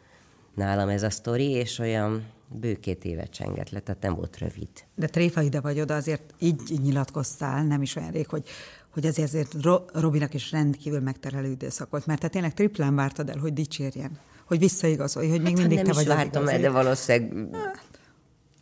nálam 0.57 0.89
ez 0.89 1.03
a 1.03 1.09
sztori, 1.09 1.49
és 1.49 1.79
olyan 1.79 2.25
bő 2.47 2.73
két 2.73 3.05
évet 3.05 3.29
csengett 3.29 3.69
le, 3.69 3.79
tehát 3.79 4.01
nem 4.01 4.15
volt 4.15 4.37
rövid. 4.37 4.69
De 4.95 5.07
tréfa 5.07 5.41
ide 5.41 5.61
vagy 5.61 5.79
oda, 5.79 5.95
azért 5.95 6.33
így 6.39 6.79
nyilatkoztál, 6.81 7.63
nem 7.63 7.81
is 7.81 7.95
olyan 7.95 8.11
rég, 8.11 8.27
hogy, 8.27 8.43
hogy 8.93 9.05
azért, 9.05 9.27
azért 9.27 9.55
Robinak 9.93 10.33
is 10.33 10.51
rendkívül 10.51 10.99
megterelő 10.99 11.49
időszak 11.49 11.89
volt, 11.89 12.05
mert 12.05 12.19
te 12.19 12.27
tényleg 12.27 12.53
triplán 12.53 12.95
vártad 12.95 13.29
el, 13.29 13.37
hogy 13.37 13.53
dicsérjen, 13.53 14.19
hogy 14.45 14.59
visszaigazolj, 14.59 15.29
hogy 15.29 15.41
még 15.41 15.57
hát, 15.57 15.57
mindig 15.57 15.77
nem 15.77 15.85
te 15.85 15.93
vagy 15.93 16.07
vártam 16.07 16.47
el, 16.47 16.59
de 16.59 16.69
valószínűleg 16.69 17.47
hát, 17.53 17.87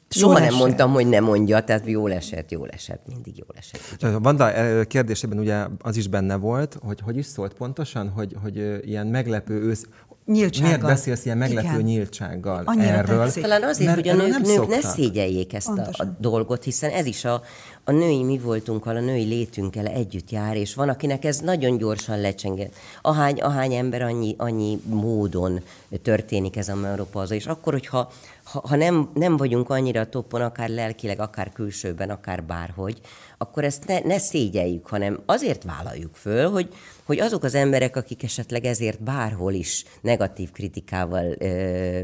Soha 0.08 0.34
nem 0.34 0.44
esett. 0.44 0.60
mondtam, 0.60 0.92
hogy 0.92 1.08
nem 1.08 1.24
mondja, 1.24 1.64
tehát 1.64 1.88
jól 1.88 2.14
esett, 2.14 2.52
jól 2.52 2.70
esett, 2.70 3.08
mindig 3.08 3.38
jól 3.38 3.56
esett. 3.58 4.22
Vanda 4.22 4.52
kérdésében 4.86 5.40
ugye 5.40 5.66
az 5.80 5.98
is 5.98 6.08
benne 6.08 6.36
volt, 6.36 6.78
hogy 6.84 7.00
hogy 7.00 7.18
is 7.18 7.26
szólt 7.26 7.54
pontosan, 7.54 8.10
hogy, 8.10 8.36
hogy 8.42 8.80
ilyen 8.88 9.08
meglepő 9.08 9.62
ősz, 9.62 9.86
nyíltsággal. 10.26 10.70
Miért 10.70 10.86
beszélsz 10.86 11.26
ilyen 11.26 11.38
meglepő 11.38 11.68
Igen. 11.68 11.82
nyíltsággal 11.82 12.62
Annyira 12.66 12.88
erről? 12.88 13.24
Tetszik. 13.24 13.42
Talán 13.42 13.64
azért, 13.64 13.94
hogy 13.94 14.08
a 14.08 14.16
nők, 14.16 14.42
nők 14.42 14.68
ne 14.68 14.82
szégyeljék 14.82 15.54
ezt 15.54 15.68
a, 15.68 15.90
a 15.92 16.04
dolgot, 16.20 16.64
hiszen 16.64 16.90
ez 16.90 17.06
is 17.06 17.26
a, 17.26 17.42
a 17.84 17.92
női 17.92 18.24
mi 18.24 18.38
voltunkkal, 18.38 18.96
a 18.96 19.00
női 19.00 19.24
létünkkel 19.24 19.86
együtt 19.86 20.32
jár, 20.32 20.56
és 20.56 20.76
van, 20.76 20.90
akinek 20.90 21.26
ez 21.26 21.40
nagyon 21.40 21.78
gyorsan 21.78 22.22
lecsenget. 22.22 22.74
Ahány, 23.02 23.42
ahány 23.42 23.74
ember, 23.74 24.02
annyi, 24.02 24.36
annyi 24.38 24.80
módon 24.86 25.62
történik 26.02 26.58
ez 26.58 26.70
a 26.70 26.76
menopauza, 26.76 27.34
és 27.34 27.46
akkor, 27.46 27.74
hogyha 27.74 28.12
ha, 28.46 28.62
ha 28.68 28.76
nem, 28.76 29.12
nem 29.14 29.38
vagyunk 29.38 29.70
annyira 29.70 30.10
toppon, 30.10 30.42
akár 30.42 30.70
lelkileg, 30.70 31.20
akár 31.20 31.52
külsőben, 31.52 32.10
akár 32.10 32.44
bárhogy, 32.44 33.00
akkor 33.38 33.64
ezt 33.64 33.88
ne, 33.88 34.00
ne 34.00 34.18
szégyeljük, 34.18 34.88
hanem 34.88 35.20
azért 35.26 35.64
vállaljuk 35.64 36.16
föl, 36.16 36.50
hogy, 36.50 36.74
hogy 37.04 37.20
azok 37.20 37.44
az 37.44 37.56
emberek, 37.56 37.96
akik 37.96 38.24
esetleg 38.24 38.66
ezért 38.66 39.04
bárhol 39.04 39.54
is 39.54 39.86
negatív 40.02 40.52
kritikával 40.52 41.36
ö, 41.40 42.00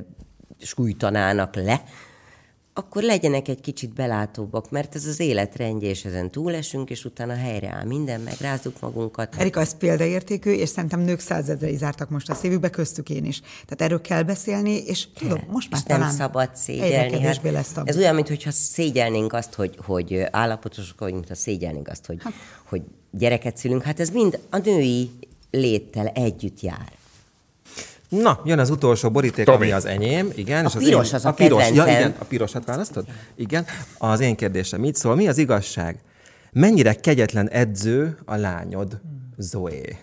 sújtanának 0.60 1.56
le, 1.56 1.84
akkor 2.73 3.03
legyenek 3.03 3.47
egy 3.47 3.62
kicsit 3.62 3.93
belátóbbak, 3.93 4.69
mert 4.69 4.95
ez 4.95 5.05
az 5.05 5.19
életrendje, 5.19 5.89
és 5.89 6.05
ezen 6.05 6.31
túlesünk, 6.31 6.89
és 6.89 7.05
utána 7.05 7.34
helyreáll 7.34 7.86
minden, 7.86 8.21
megrázzuk 8.21 8.79
magunkat. 8.79 9.36
Erika, 9.38 9.60
ez 9.60 9.77
példaértékű, 9.77 10.51
és 10.51 10.69
szerintem 10.69 10.99
nők 10.99 11.19
százezrei 11.19 11.75
zártak 11.75 12.10
most 12.10 12.29
a 12.29 12.34
szívükbe, 12.34 12.69
köztük 12.69 13.10
én 13.10 13.25
is. 13.25 13.39
Tehát 13.39 13.81
erről 13.81 14.01
kell 14.01 14.23
beszélni, 14.23 14.84
és 14.86 15.07
kell. 15.13 15.29
tudom, 15.29 15.43
most 15.49 15.69
már 15.69 15.79
és 15.79 15.88
talán 15.88 16.07
nem 16.07 16.15
szabad 16.15 16.55
szégyelni. 16.55 17.21
Hát 17.21 17.41
lesz 17.43 17.71
ez 17.84 17.97
olyan, 17.97 18.15
mintha 18.15 18.51
szégyelnénk 18.51 19.34
azt, 19.34 19.53
hogy, 19.53 19.77
hogy 19.86 20.23
állapotosok 20.31 20.99
vagyunk, 20.99 21.17
mintha 21.17 21.36
szégyelnénk 21.36 21.88
azt, 21.88 22.05
hogy, 22.05 22.17
hát. 22.23 22.34
hogy 22.65 22.81
gyereket 23.12 23.57
szülünk. 23.57 23.84
Hát 23.84 23.99
ez 23.99 24.10
mind 24.10 24.39
a 24.49 24.57
női 24.57 25.10
léttel 25.51 26.07
együtt 26.07 26.62
jár. 26.62 26.99
Na, 28.12 28.39
jön 28.45 28.60
az 28.60 28.69
utolsó 28.69 29.10
boríték, 29.12 29.45
Tomi. 29.45 29.58
ami 29.58 29.71
az 29.71 29.86
enyém, 29.86 30.30
igen. 30.36 30.65
A 30.65 30.67
és 30.67 30.74
piros 30.86 31.10
én, 31.10 31.15
az 31.15 31.26
a 31.26 31.30
a 31.30 31.34
piros, 31.34 31.69
ja, 31.71 31.86
igen, 31.86 32.13
a 32.19 32.24
pirosat 32.24 32.65
választod? 32.65 33.06
Igen. 33.36 33.65
Az 33.97 34.19
én 34.19 34.36
kérdésem 34.36 34.84
így 34.84 34.95
szól, 34.95 35.15
mi 35.15 35.28
az 35.28 35.38
igazság? 35.38 36.00
Mennyire 36.52 36.93
kegyetlen 36.93 37.50
edző 37.50 38.17
a 38.26 38.36
lányod, 38.36 39.00
Zoé? 39.38 39.97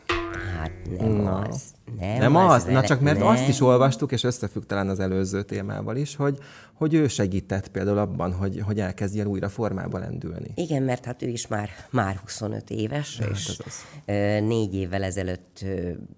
Hát 0.59 0.71
nem 0.99 1.27
az. 1.49 1.63
Nem, 1.99 2.19
Nem 2.19 2.37
az? 2.37 2.65
vele- 2.65 2.81
Na 2.81 2.87
csak 2.87 3.01
mert 3.01 3.19
nem. 3.19 3.27
azt 3.27 3.49
is 3.49 3.61
olvastuk, 3.61 4.13
és 4.13 4.25
összefügg 4.25 4.63
talán 4.67 4.89
az 4.89 5.01
előző 5.01 5.43
témával 5.43 5.97
is, 5.97 6.17
hogy, 6.17 6.39
hogy 6.79 6.95
ő 6.95 7.09
segített 7.09 7.69
például 7.69 7.99
abban, 7.99 8.33
hogy, 8.33 8.61
hogy 8.61 8.81
elkezdjen 8.81 9.27
újra 9.27 9.49
formába 9.49 9.99
lendülni. 9.99 10.51
Igen, 10.55 10.83
mert 10.83 11.05
hát 11.05 11.23
ő 11.23 11.29
is 11.29 11.47
már, 11.47 11.69
már 11.91 12.17
25 12.17 12.71
éves, 12.71 13.19
és 13.33 13.47
ez 13.49 13.57
az. 13.65 13.85
ö, 14.05 14.41
négy 14.41 14.75
évvel 14.75 15.03
ezelőtt 15.03 15.65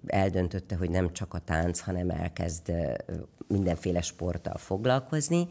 eldöntötte, 0.05 0.75
hogy 0.75 0.89
nem 0.89 1.13
csak 1.13 1.33
a 1.33 1.39
tánc, 1.39 1.79
hanem 1.79 2.09
elkezd 2.09 2.71
mindenféle 3.47 4.01
sporttal 4.01 4.57
foglalkozni, 4.57 5.47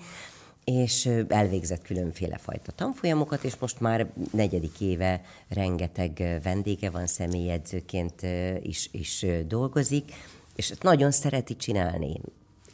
és 0.65 1.09
elvégzett 1.29 1.83
különféle 1.83 2.39
fajta 2.39 2.73
tanfolyamokat, 2.73 3.45
és 3.45 3.57
most 3.59 3.81
már 3.81 4.07
negyedik 4.33 4.81
éve 4.81 5.21
rengeteg 5.49 6.41
vendége 6.43 6.91
van, 6.91 7.07
személyedzőként 7.07 8.23
is, 8.63 8.89
is 8.93 9.27
dolgozik, 9.47 10.13
és 10.57 10.73
nagyon 10.81 11.11
szereti 11.11 11.57
csinálni. 11.57 12.21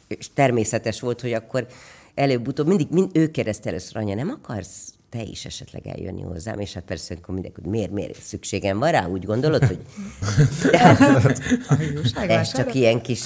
És 0.07 0.33
természetes 0.33 0.99
volt, 0.99 1.21
hogy 1.21 1.33
akkor 1.33 1.67
előbb-utóbb 2.17 2.67
mindig 2.67 2.87
mind 2.89 3.09
ő 3.13 3.31
kérdezte 3.31 3.69
először, 3.69 3.97
anya, 3.97 4.15
nem 4.15 4.29
akarsz 4.29 4.93
te 5.09 5.21
is 5.21 5.45
esetleg 5.45 5.87
eljönni 5.87 6.21
hozzám, 6.21 6.59
és 6.59 6.73
hát 6.73 6.83
persze 6.83 7.13
akkor 7.13 7.33
mindenki, 7.33 7.61
hogy 7.61 7.71
miért, 7.71 7.91
miért 7.91 8.21
szükségem 8.21 8.79
van 8.79 8.91
rá, 8.91 9.07
úgy 9.07 9.25
gondolod, 9.25 9.63
hogy 9.63 9.79
de 10.71 10.77
hát, 10.77 12.29
ez 12.29 12.53
csak 12.53 12.73
ilyen 12.73 13.01
kis, 13.01 13.23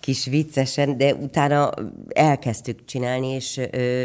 kis 0.00 0.24
viccesen, 0.24 0.96
de 0.96 1.14
utána 1.14 1.70
elkezdtük 2.08 2.84
csinálni, 2.84 3.26
és 3.26 3.60
ö, 3.70 4.02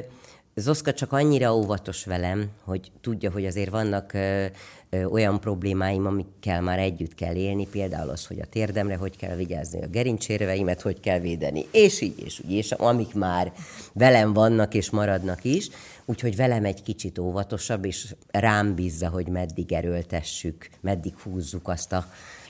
Zoszka 0.59 0.93
csak 0.93 1.11
annyira 1.11 1.55
óvatos 1.55 2.05
velem, 2.05 2.49
hogy 2.63 2.91
tudja, 3.01 3.31
hogy 3.31 3.45
azért 3.45 3.69
vannak 3.69 4.13
ö, 4.13 4.45
ö, 4.89 5.03
olyan 5.03 5.39
problémáim, 5.39 6.05
amikkel 6.05 6.61
már 6.61 6.79
együtt 6.79 7.15
kell 7.15 7.35
élni, 7.35 7.67
például 7.67 8.09
az, 8.09 8.25
hogy 8.25 8.39
a 8.39 8.45
térdemre 8.45 8.95
hogy 8.95 9.17
kell 9.17 9.35
vigyázni, 9.35 9.83
a 9.83 9.87
gerincsérveimet 9.87 10.81
hogy 10.81 10.99
kell 10.99 11.19
védeni, 11.19 11.65
és 11.71 12.01
így, 12.01 12.23
és 12.25 12.39
úgy, 12.45 12.51
és 12.51 12.71
amik 12.71 13.13
már 13.13 13.53
velem 13.93 14.33
vannak 14.33 14.73
és 14.73 14.89
maradnak 14.89 15.43
is, 15.43 15.69
úgyhogy 16.05 16.35
velem 16.35 16.65
egy 16.65 16.83
kicsit 16.83 17.19
óvatosabb, 17.19 17.85
és 17.85 18.15
rám 18.31 18.75
bízza, 18.75 19.09
hogy 19.09 19.27
meddig 19.27 19.71
erőltessük, 19.71 20.69
meddig 20.81 21.13
húzzuk 21.17 21.67
azt 21.67 21.91
a 21.91 22.05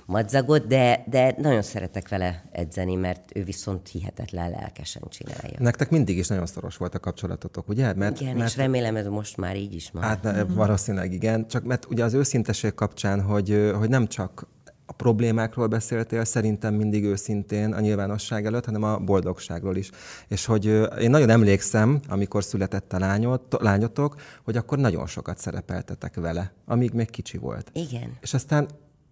madzagot, 0.09 0.67
de, 0.67 1.03
de 1.09 1.35
nagyon 1.37 1.61
szeretek 1.61 2.09
vele 2.09 2.43
edzeni, 2.51 2.95
mert 2.95 3.31
ő 3.33 3.43
viszont 3.43 3.87
hihetetlen 3.87 4.49
lelkesen 4.49 5.01
csinálja. 5.09 5.57
Nektek 5.59 5.89
mindig 5.89 6.17
is 6.17 6.27
nagyon 6.27 6.45
szoros 6.45 6.77
volt 6.77 6.95
a 6.95 6.99
kapcsolatotok, 6.99 7.69
ugye? 7.69 7.93
Mert, 7.93 8.21
Igen, 8.21 8.35
mert 8.35 8.49
és 8.49 8.57
remélem, 8.57 8.95
ez 8.95 9.07
most 9.07 9.37
már 9.37 9.55
így 9.55 9.73
is 9.73 9.89
van. 9.93 10.03
Hát 10.03 10.23
ne, 10.23 10.43
valószínűleg 10.43 11.13
igen, 11.13 11.47
csak 11.47 11.63
mert 11.63 11.85
ugye 11.89 12.03
az 12.03 12.13
őszinteség 12.13 12.73
kapcsán, 12.73 13.21
hogy, 13.21 13.51
ö, 13.51 13.73
hogy 13.73 13.89
nem 13.89 14.07
csak 14.07 14.47
a 14.85 14.93
problémákról 14.93 15.67
beszéltél, 15.67 16.25
szerintem 16.25 16.73
mindig 16.73 17.03
őszintén 17.03 17.73
a 17.73 17.79
nyilvánosság 17.79 18.45
előtt, 18.45 18.65
hanem 18.65 18.83
a 18.83 18.97
boldogságról 18.97 19.75
is. 19.75 19.89
És 20.27 20.45
hogy 20.45 20.67
ö, 20.67 20.83
én 20.83 21.09
nagyon 21.09 21.29
emlékszem, 21.29 21.99
amikor 22.07 22.43
született 22.43 22.93
a 22.93 22.99
lányot, 22.99 23.55
lányotok, 23.59 24.15
hogy 24.43 24.57
akkor 24.57 24.77
nagyon 24.77 25.07
sokat 25.07 25.37
szerepeltetek 25.37 26.15
vele, 26.15 26.51
amíg 26.65 26.93
még 26.93 27.09
kicsi 27.09 27.37
volt. 27.37 27.71
Igen. 27.73 28.17
És 28.21 28.33
aztán, 28.33 28.67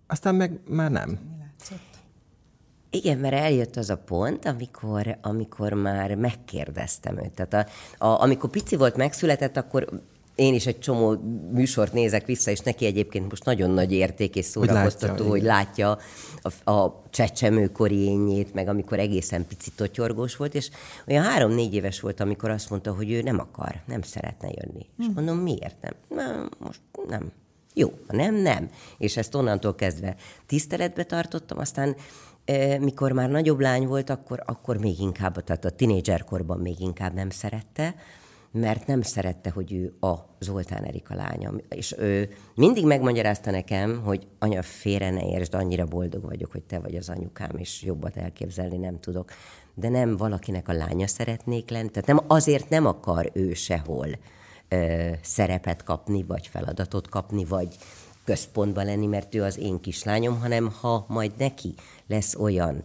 aztán 0.07 0.35
meg 0.35 0.59
már 0.67 0.91
nem. 0.91 1.19
Igen, 2.89 3.17
mert 3.17 3.33
eljött 3.33 3.75
az 3.75 3.89
a 3.89 3.97
pont, 3.97 4.45
amikor, 4.45 5.17
amikor 5.21 5.73
már 5.73 6.15
megkérdeztem 6.15 7.17
őt. 7.17 7.31
Tehát 7.31 7.69
a, 7.97 8.05
a, 8.05 8.21
amikor 8.21 8.49
pici 8.49 8.75
volt, 8.75 8.95
megszületett, 8.95 9.57
akkor 9.57 10.01
én 10.35 10.53
is 10.53 10.65
egy 10.65 10.79
csomó 10.79 11.15
műsort 11.51 11.93
nézek 11.93 12.25
vissza, 12.25 12.51
és 12.51 12.59
neki 12.59 12.85
egyébként 12.85 13.29
most 13.29 13.45
nagyon 13.45 13.69
nagy 13.69 13.91
érték 13.91 14.35
és 14.35 14.45
látja, 14.45 14.71
szórakoztató, 14.71 15.27
hogy 15.27 15.41
igen. 15.41 15.55
látja 15.55 15.97
a, 16.41 16.71
a 16.71 17.03
csecsemőkori 17.09 17.99
énjét, 17.99 18.53
meg 18.53 18.67
amikor 18.67 18.99
egészen 18.99 19.47
pici 19.47 19.71
totyorgós 19.75 20.35
volt, 20.35 20.55
és 20.55 20.69
olyan 21.07 21.23
három-négy 21.23 21.73
éves 21.73 21.99
volt, 21.99 22.19
amikor 22.19 22.49
azt 22.49 22.69
mondta, 22.69 22.93
hogy 22.93 23.11
ő 23.11 23.21
nem 23.21 23.39
akar, 23.39 23.81
nem 23.85 24.01
szeretne 24.01 24.47
jönni. 24.47 24.85
És 24.99 25.05
mondom, 25.15 25.37
miért 25.37 25.75
nem? 25.81 25.93
Na, 26.07 26.49
most 26.59 26.79
nem. 27.07 27.31
Jó, 27.77 27.89
ha 28.07 28.15
nem, 28.15 28.35
nem. 28.35 28.69
És 28.97 29.17
ezt 29.17 29.35
onnantól 29.35 29.75
kezdve 29.75 30.15
tiszteletbe 30.45 31.03
tartottam, 31.03 31.57
aztán 31.57 31.95
eh, 32.45 32.79
mikor 32.79 33.11
már 33.11 33.29
nagyobb 33.29 33.59
lány 33.59 33.87
volt, 33.87 34.09
akkor, 34.09 34.43
akkor 34.45 34.77
még 34.77 34.99
inkább, 34.99 35.43
tehát 35.43 35.65
a 35.65 35.69
tinédzserkorban 35.69 36.59
még 36.59 36.79
inkább 36.79 37.13
nem 37.13 37.29
szerette, 37.29 37.95
mert 38.51 38.87
nem 38.87 39.01
szerette, 39.01 39.49
hogy 39.49 39.73
ő 39.73 39.93
a 39.99 40.15
Zoltán 40.39 40.83
Erika 40.83 41.15
lánya. 41.15 41.53
És 41.69 41.95
ő 41.97 42.29
mindig 42.55 42.85
megmagyarázta 42.85 43.51
nekem, 43.51 44.01
hogy 44.03 44.27
anya, 44.39 44.61
félre 44.61 45.09
ne 45.09 45.27
értsd, 45.27 45.53
annyira 45.53 45.85
boldog 45.85 46.23
vagyok, 46.23 46.51
hogy 46.51 46.63
te 46.63 46.79
vagy 46.79 46.95
az 46.95 47.09
anyukám, 47.09 47.57
és 47.57 47.83
jobbat 47.83 48.17
elképzelni 48.17 48.77
nem 48.77 48.99
tudok. 48.99 49.31
De 49.73 49.89
nem 49.89 50.17
valakinek 50.17 50.67
a 50.67 50.73
lánya 50.73 51.07
szeretnék 51.07 51.69
lenni, 51.69 51.89
tehát 51.89 52.07
nem, 52.07 52.19
azért 52.27 52.69
nem 52.69 52.85
akar 52.85 53.29
ő 53.33 53.53
sehol 53.53 54.07
ö, 54.69 55.09
szerepet 55.21 55.83
kapni, 55.83 56.23
vagy 56.23 56.47
feladatot 56.47 57.09
kapni, 57.09 57.45
vagy 57.45 57.67
központban 58.23 58.85
lenni, 58.85 59.05
mert 59.05 59.35
ő 59.35 59.43
az 59.43 59.57
én 59.57 59.79
kislányom, 59.79 60.39
hanem 60.39 60.71
ha 60.81 61.05
majd 61.07 61.31
neki 61.37 61.73
lesz 62.07 62.35
olyan 62.35 62.83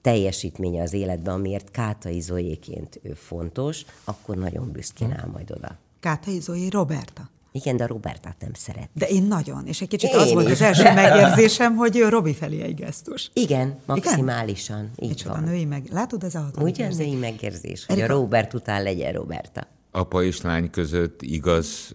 teljesítménye 0.00 0.82
az 0.82 0.92
életben, 0.92 1.34
amiért 1.34 1.70
Kátai 1.70 2.20
Zoéként 2.20 3.00
ő 3.02 3.12
fontos, 3.12 3.84
akkor 4.04 4.36
nagyon 4.36 4.72
büszkén 4.72 5.12
áll 5.12 5.28
majd 5.32 5.50
oda. 5.50 5.76
Kátai 6.00 6.40
Zoé 6.40 6.66
Roberta. 6.68 7.30
Igen, 7.54 7.76
de 7.76 7.84
a 7.84 7.86
Robertát 7.86 8.36
nem 8.40 8.52
szeret. 8.54 8.88
De 8.92 9.06
én 9.08 9.22
nagyon, 9.22 9.66
és 9.66 9.80
egy 9.80 9.88
kicsit 9.88 10.10
Én 10.12 10.18
az 10.18 10.32
volt 10.32 10.46
is. 10.46 10.52
az 10.52 10.60
első 10.60 10.92
megérzésem, 10.92 11.76
hogy 11.76 11.98
Robi 12.08 12.34
felé 12.34 12.60
egy 12.62 12.74
gesztus. 12.74 13.30
Igen, 13.34 13.78
maximálisan. 13.86 14.90
Így 14.98 15.08
Micsoda 15.08 15.34
van. 15.34 15.42
női 15.42 15.64
meg... 15.64 15.88
Látod, 15.90 16.24
ez 16.24 16.34
a 16.34 16.40
hatodik 16.40 16.74
Ugye 16.74 16.88
női 16.88 17.14
megérzés, 17.14 17.86
hogy 17.86 17.96
a 17.96 17.98
Erika- 18.02 18.18
Robert 18.18 18.54
után 18.54 18.82
legyen 18.82 19.12
Roberta. 19.12 19.66
Apa 19.94 20.22
és 20.22 20.40
lány 20.40 20.70
között 20.70 21.22
igaz, 21.22 21.94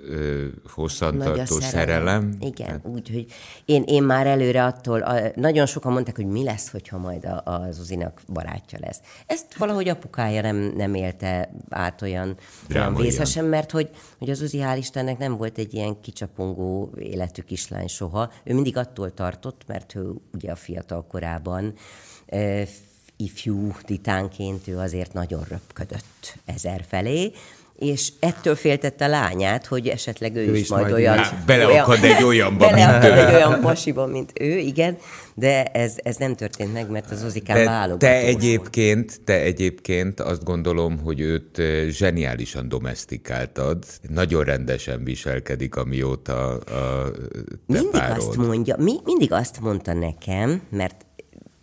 hosszantartó 0.70 1.60
szerelem. 1.60 2.38
Igen, 2.40 2.70
Hát- 2.70 2.86
úgy, 2.86 3.10
hogy 3.10 3.26
én, 3.66 3.84
én 3.86 4.04
már 4.04 4.28
előre 4.28 4.64
attól, 4.64 5.02
a, 5.02 5.22
nagyon 5.36 5.66
sokan 5.66 5.92
mondták, 5.92 6.16
hogy 6.16 6.26
mi 6.26 6.44
lesz, 6.44 6.70
hogyha 6.70 6.98
majd 6.98 7.26
a, 7.26 7.42
a 7.46 7.72
Zuzinak 7.72 8.22
barátja 8.34 8.80
lesz. 8.82 9.00
Ezt 9.26 9.58
valahogy 9.58 9.88
apukája 9.88 10.42
nem, 10.42 10.56
nem 10.76 10.94
élte 10.94 11.52
át 11.70 12.02
olyan, 12.02 12.22
olyan 12.24 12.38
Drámaian. 12.68 13.02
vészesen, 13.02 13.46
mert 13.46 13.72
hogy, 13.72 13.90
hogy 14.18 14.30
az 14.30 14.38
Zuzi 14.38 14.60
hál' 14.62 14.78
Istennek 14.78 15.18
nem 15.18 15.38
volt 15.38 15.58
egy 15.58 15.74
ilyen 15.74 16.02
kicsapongó 16.02 16.92
életű 17.00 17.42
kislány 17.42 17.88
soha. 17.88 18.32
Ő 18.44 18.54
mindig 18.54 18.78
attól 18.78 19.14
tartott, 19.14 19.62
mert 19.68 19.96
ő 19.96 20.12
ugye 20.34 20.52
a 20.52 20.56
fiatal 20.56 21.06
korában 21.08 21.74
ifjú 23.18 23.72
titánként 23.82 24.68
ő 24.68 24.78
azért 24.78 25.14
nagyon 25.14 25.44
röpködött 25.50 26.38
ezer 26.46 26.86
felé, 26.88 27.32
és 27.78 28.12
ettől 28.20 28.56
féltette 28.56 29.06
a 29.06 29.08
lányát, 29.08 29.66
hogy 29.66 29.88
esetleg 29.88 30.36
ő, 30.36 30.48
Ő 30.48 30.56
is, 30.56 30.62
is 30.62 30.70
majd 30.70 30.82
majd 30.82 30.94
olyan... 30.94 31.20
Beleakad 31.46 32.04
egy 32.04 32.24
olyanba, 32.24 32.70
beleakad 32.70 33.12
mint 33.12 33.24
ő. 33.24 33.28
egy 33.28 33.34
olyan 33.34 33.62
pasiba, 33.62 34.06
mint 34.06 34.32
ő, 34.40 34.58
igen, 34.58 34.98
de 35.36 35.64
ez, 35.66 35.94
ez 35.98 36.16
nem 36.16 36.36
történt 36.36 36.74
meg, 36.74 36.90
mert 36.90 37.12
az 37.12 37.24
Ozikán 37.24 37.58
De 37.58 37.64
válogatós 37.66 38.10
te 38.10 38.22
volt. 38.22 38.36
egyébként, 38.36 39.22
te 39.24 39.42
egyébként 39.42 40.20
azt 40.20 40.44
gondolom, 40.44 41.00
hogy 41.00 41.20
őt 41.20 41.58
ö, 41.58 41.86
zseniálisan 41.90 42.70
domestikáltad. 42.70 43.84
Nagyon 44.10 44.44
rendesen 44.44 45.04
viselkedik, 45.04 45.76
amióta 45.76 46.50
a 46.58 47.12
te 47.12 47.20
Mindig 47.66 47.90
párod. 47.92 48.18
azt 48.18 48.36
mondja, 48.38 48.76
mi, 48.78 48.94
mindig 49.04 49.32
azt 49.32 49.60
mondta 49.60 49.94
nekem, 49.94 50.62
mert 50.70 51.06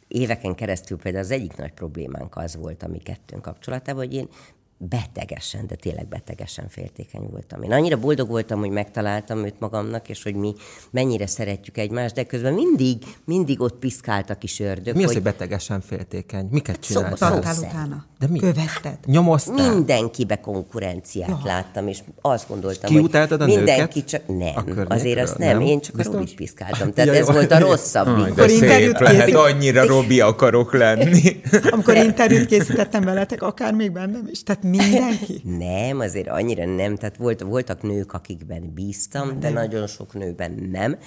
éveken 0.08 0.54
keresztül 0.54 0.96
például 0.96 1.24
az 1.24 1.30
egyik 1.30 1.56
nagy 1.56 1.72
problémánk 1.72 2.36
az 2.36 2.56
volt 2.56 2.82
a 2.82 2.88
mi 2.88 2.98
kettőnk 2.98 3.42
kapcsolatában, 3.42 4.04
hogy 4.04 4.14
én 4.14 4.28
betegesen, 4.78 5.66
de 5.66 5.74
tényleg 5.74 6.08
betegesen 6.08 6.68
féltékeny 6.68 7.26
voltam. 7.30 7.62
Én 7.62 7.72
annyira 7.72 7.96
boldog 7.98 8.28
voltam, 8.28 8.58
hogy 8.58 8.70
megtaláltam 8.70 9.44
őt 9.44 9.54
magamnak, 9.60 10.08
és 10.08 10.22
hogy 10.22 10.34
mi 10.34 10.54
mennyire 10.90 11.26
szeretjük 11.26 11.78
egymást, 11.78 12.14
de 12.14 12.24
közben 12.24 12.52
mindig, 12.54 12.96
mindig 13.24 13.60
ott 13.60 13.78
piszkált 13.78 14.30
a 14.30 14.34
kis 14.34 14.60
ördög, 14.60 14.94
Mi 14.94 15.00
az, 15.00 15.04
hogy 15.06 15.14
hogy 15.14 15.22
betegesen 15.22 15.80
féltékeny? 15.80 16.48
Miket 16.50 16.82
Szó- 16.82 16.94
csináltál? 16.94 17.16
szó- 17.28 17.34
Tartál 17.34 17.54
szerint. 17.54 17.72
utána? 17.72 18.04
De 18.18 18.26
mi? 18.26 18.38
Követted? 18.38 18.98
Nyomoztál? 19.06 19.74
mindenkibe 19.74 20.40
konkurenciát 20.40 21.28
ja. 21.28 21.40
láttam, 21.44 21.88
és 21.88 21.98
azt 22.20 22.48
gondoltam, 22.48 22.96
a 22.96 23.00
hogy 23.00 23.10
mindenki 23.46 23.98
nőket 23.98 24.04
csak... 24.08 24.22
a 24.28 24.32
Nem, 24.32 24.86
azért 24.88 25.20
azt 25.20 25.38
nem, 25.38 25.58
Nem? 25.58 25.66
én 25.66 25.80
csak 25.80 25.94
Biztos? 25.96 26.14
a 26.14 26.18
Robit 26.18 26.34
piszkáltam. 26.34 26.92
Tehát 26.92 27.10
Ja, 27.14 27.20
ez 27.20 27.26
jó. 27.26 27.32
volt 27.32 27.50
a 27.50 27.58
rosszabb. 27.58 28.06
Aj, 28.06 28.14
de 28.14 28.20
Amikor 28.22 28.48
szép 28.48 28.62
interjút 28.62 28.98
lehet, 29.00 29.18
készít- 29.20 29.34
annyira 29.34 29.86
Robi 29.86 30.20
akarok 30.20 30.72
lenni. 30.74 31.40
Amikor 31.70 31.96
interjút 31.96 32.46
készítettem 32.46 33.04
veletek, 33.04 33.42
akár 33.42 33.74
még 33.74 33.92
bennem 33.92 34.28
is. 34.30 34.42
Tehát 34.42 34.62
mindenki. 34.64 35.40
Nem, 35.58 36.00
azért 36.00 36.28
annyira 36.28 36.64
nem. 36.64 36.96
Tehát 36.96 37.16
volt, 37.16 37.40
voltak 37.40 37.82
nők, 37.82 38.12
akikben 38.12 38.72
bíztam, 38.74 39.40
de 39.40 39.50
nagyon 39.50 39.86
sok 39.86 40.14
nőben 40.14 40.68
nem. 40.72 40.98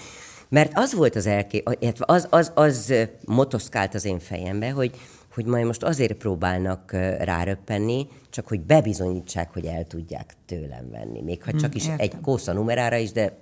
Mert 0.49 0.71
az 0.73 0.93
volt 0.93 1.15
az 1.15 1.25
elké... 1.25 1.63
az, 1.99 2.27
az, 2.29 2.51
az 2.55 2.93
motoszkált 3.25 3.93
az 3.93 4.05
én 4.05 4.19
fejembe, 4.19 4.69
hogy, 4.69 4.91
hogy 5.33 5.45
majd 5.45 5.65
most 5.65 5.83
azért 5.83 6.13
próbálnak 6.13 6.91
ráröppenni, 7.19 8.07
csak 8.29 8.47
hogy 8.47 8.61
bebizonyítsák, 8.61 9.53
hogy 9.53 9.65
el 9.65 9.85
tudják 9.85 10.33
tőlem 10.45 10.89
venni. 10.91 11.21
Még 11.21 11.43
ha 11.43 11.51
csak 11.51 11.75
is 11.75 11.83
értem. 11.83 11.97
egy 11.99 12.13
kósza 12.21 12.53
numerára 12.53 12.95
is, 12.95 13.11
de 13.11 13.37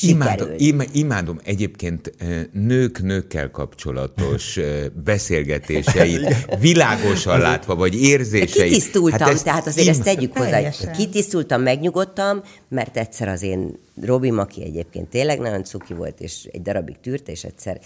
Imádom, 0.00 0.48
imádom 0.92 1.40
egyébként 1.44 2.14
nők-nőkkel 2.52 3.50
kapcsolatos 3.50 4.58
beszélgetéseit, 5.04 6.46
világosan 6.60 7.38
látva, 7.38 7.74
vagy 7.74 8.02
érzéseit. 8.02 8.52
Kitisztultam, 8.52 9.28
hát 9.28 9.44
tehát 9.44 9.66
azért 9.66 9.86
im- 9.86 9.94
ezt 9.94 10.02
tegyük 10.02 10.36
hozzá, 10.36 10.70
kitisztultam, 10.96 11.62
megnyugodtam, 11.62 12.42
mert 12.68 12.96
egyszer 12.96 13.28
az 13.28 13.42
én 13.42 13.78
Robim, 14.00 14.38
aki 14.38 14.62
egyébként 14.62 15.08
tényleg 15.08 15.38
nagyon 15.38 15.64
cuki 15.64 15.94
volt, 15.94 16.20
és 16.20 16.48
egy 16.52 16.62
darabig 16.62 16.96
tűrt, 17.00 17.28
és 17.28 17.44
egyszer 17.44 17.80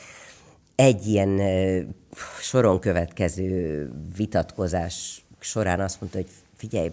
egy 0.75 1.07
ilyen 1.07 1.41
soron 2.41 2.81
következő 2.81 3.91
vitatkozás 4.17 5.25
során 5.41 5.81
azt 5.81 6.01
mondta, 6.01 6.19
hogy 6.19 6.29
figyelj, 6.57 6.91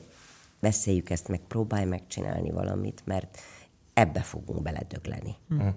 beszéljük 0.59 1.09
ezt 1.09 1.27
meg, 1.27 1.39
próbálj 1.47 1.85
megcsinálni 1.85 2.51
valamit, 2.51 3.01
mert 3.05 3.37
ebbe 3.93 4.21
fogunk 4.21 4.61
beledögleni. 4.61 5.35
Mm. 5.53 5.67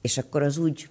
És 0.00 0.18
akkor 0.18 0.42
az 0.42 0.58
úgy, 0.58 0.88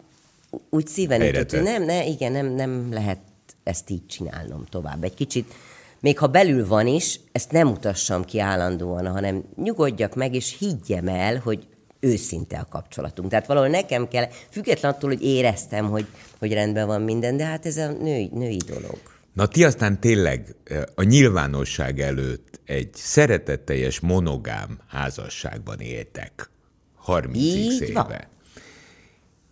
úgy 0.70 0.88
szíven 0.88 1.22
ütött, 1.22 1.52
hogy 1.52 1.62
nem, 1.62 1.84
ne, 1.84 2.06
igen, 2.06 2.32
nem, 2.32 2.46
nem 2.46 2.94
lehet 2.94 3.20
ezt 3.64 3.90
így 3.90 4.06
csinálnom 4.06 4.66
tovább. 4.66 5.04
Egy 5.04 5.14
kicsit, 5.14 5.54
még 6.00 6.18
ha 6.18 6.28
belül 6.28 6.68
van 6.68 6.88
is, 6.88 7.20
ezt 7.32 7.52
nem 7.52 7.68
mutassam 7.68 8.26
ki 8.26 8.40
állandóan, 8.40 9.08
hanem 9.08 9.44
nyugodjak 9.56 10.16
meg, 10.16 10.36
és 10.36 10.58
higgyem 10.60 11.08
el, 11.08 11.38
hogy 11.38 11.68
őszinte 12.00 12.58
a 12.58 12.68
kapcsolatunk. 12.70 13.30
Tehát 13.30 13.48
valahol 13.48 13.70
nekem 13.70 14.08
kell, 14.08 14.28
független 14.50 14.92
attól, 14.92 15.10
hogy 15.10 15.24
éreztem, 15.24 15.90
hogy, 15.90 16.06
hogy 16.40 16.54
rendben 16.54 16.88
van 16.88 17.02
minden, 17.02 17.38
de 17.38 17.46
hát 17.46 17.66
ez 17.66 17.78
a 17.78 17.92
női, 17.92 18.30
női 18.34 18.60
dolog. 18.68 19.00
Na 19.34 19.48
ti 19.48 19.64
aztán 19.64 20.00
tényleg 20.00 20.56
eh, 20.64 20.82
a 20.96 21.04
nyilvánosság 21.04 22.00
előtt 22.00 22.51
egy 22.72 22.90
szeretetteljes 22.94 24.00
monogám 24.00 24.80
házasságban 24.88 25.80
éltek. 25.80 26.50
30 26.96 27.38
Így 27.38 27.82
éve. 27.82 28.04
van. 28.04 28.28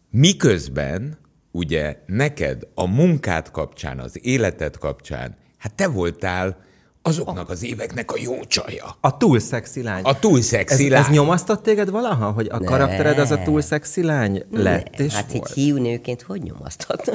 Miközben 0.09 1.17
ugye 1.51 1.99
neked 2.05 2.67
a 2.73 2.85
munkád 2.85 3.51
kapcsán, 3.51 3.99
az 3.99 4.25
életed 4.25 4.77
kapcsán, 4.77 5.37
hát 5.57 5.75
te 5.75 5.87
voltál 5.87 6.63
azoknak 7.01 7.49
az 7.49 7.63
éveknek 7.63 8.11
a 8.11 8.15
jó 8.21 8.43
csaja. 8.43 8.97
A 9.01 9.17
túl 9.17 9.39
szexi 9.39 9.83
lány. 9.83 10.03
A 10.03 10.19
túl 10.19 10.41
szexi 10.41 10.85
ez, 10.85 10.91
lány. 10.91 11.01
ez 11.01 11.07
nyomasztott 11.09 11.63
téged 11.63 11.89
valaha, 11.89 12.31
hogy 12.31 12.47
a 12.51 12.59
karaktered 12.59 13.19
az 13.19 13.31
a 13.31 13.41
túl 13.43 13.61
szexi 13.61 14.03
lány 14.03 14.43
lett 14.51 14.99
és 14.99 15.13
hát 15.13 15.31
volt? 15.31 15.47
egy 15.47 15.53
hiú 15.53 15.77
nőként 15.77 16.21
hogy 16.21 16.41
nyomaszthatna? 16.41 17.13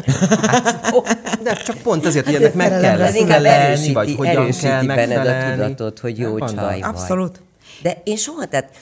De 1.44 1.54
csak 1.54 1.76
pont 1.76 2.06
azért, 2.06 2.24
hogy 2.24 2.34
ennek 2.34 2.54
meg 2.54 2.80
kell 2.80 2.98
lesz. 2.98 3.14
inkább 3.14 3.44
erősíti, 3.44 3.92
vagy 3.92 4.14
hogyan 4.14 4.36
erősíti 4.36 4.66
kell 4.66 4.84
benned 4.84 5.16
a 5.16 5.22
megfelelni. 5.22 5.62
tudatot, 5.74 5.98
hogy 5.98 6.18
jó 6.18 6.38
Nem 6.38 6.48
csaj 6.48 6.64
vagy. 6.64 6.82
Abszolút. 6.82 7.42
De 7.82 8.00
én 8.04 8.16
soha, 8.16 8.46
tehát 8.46 8.76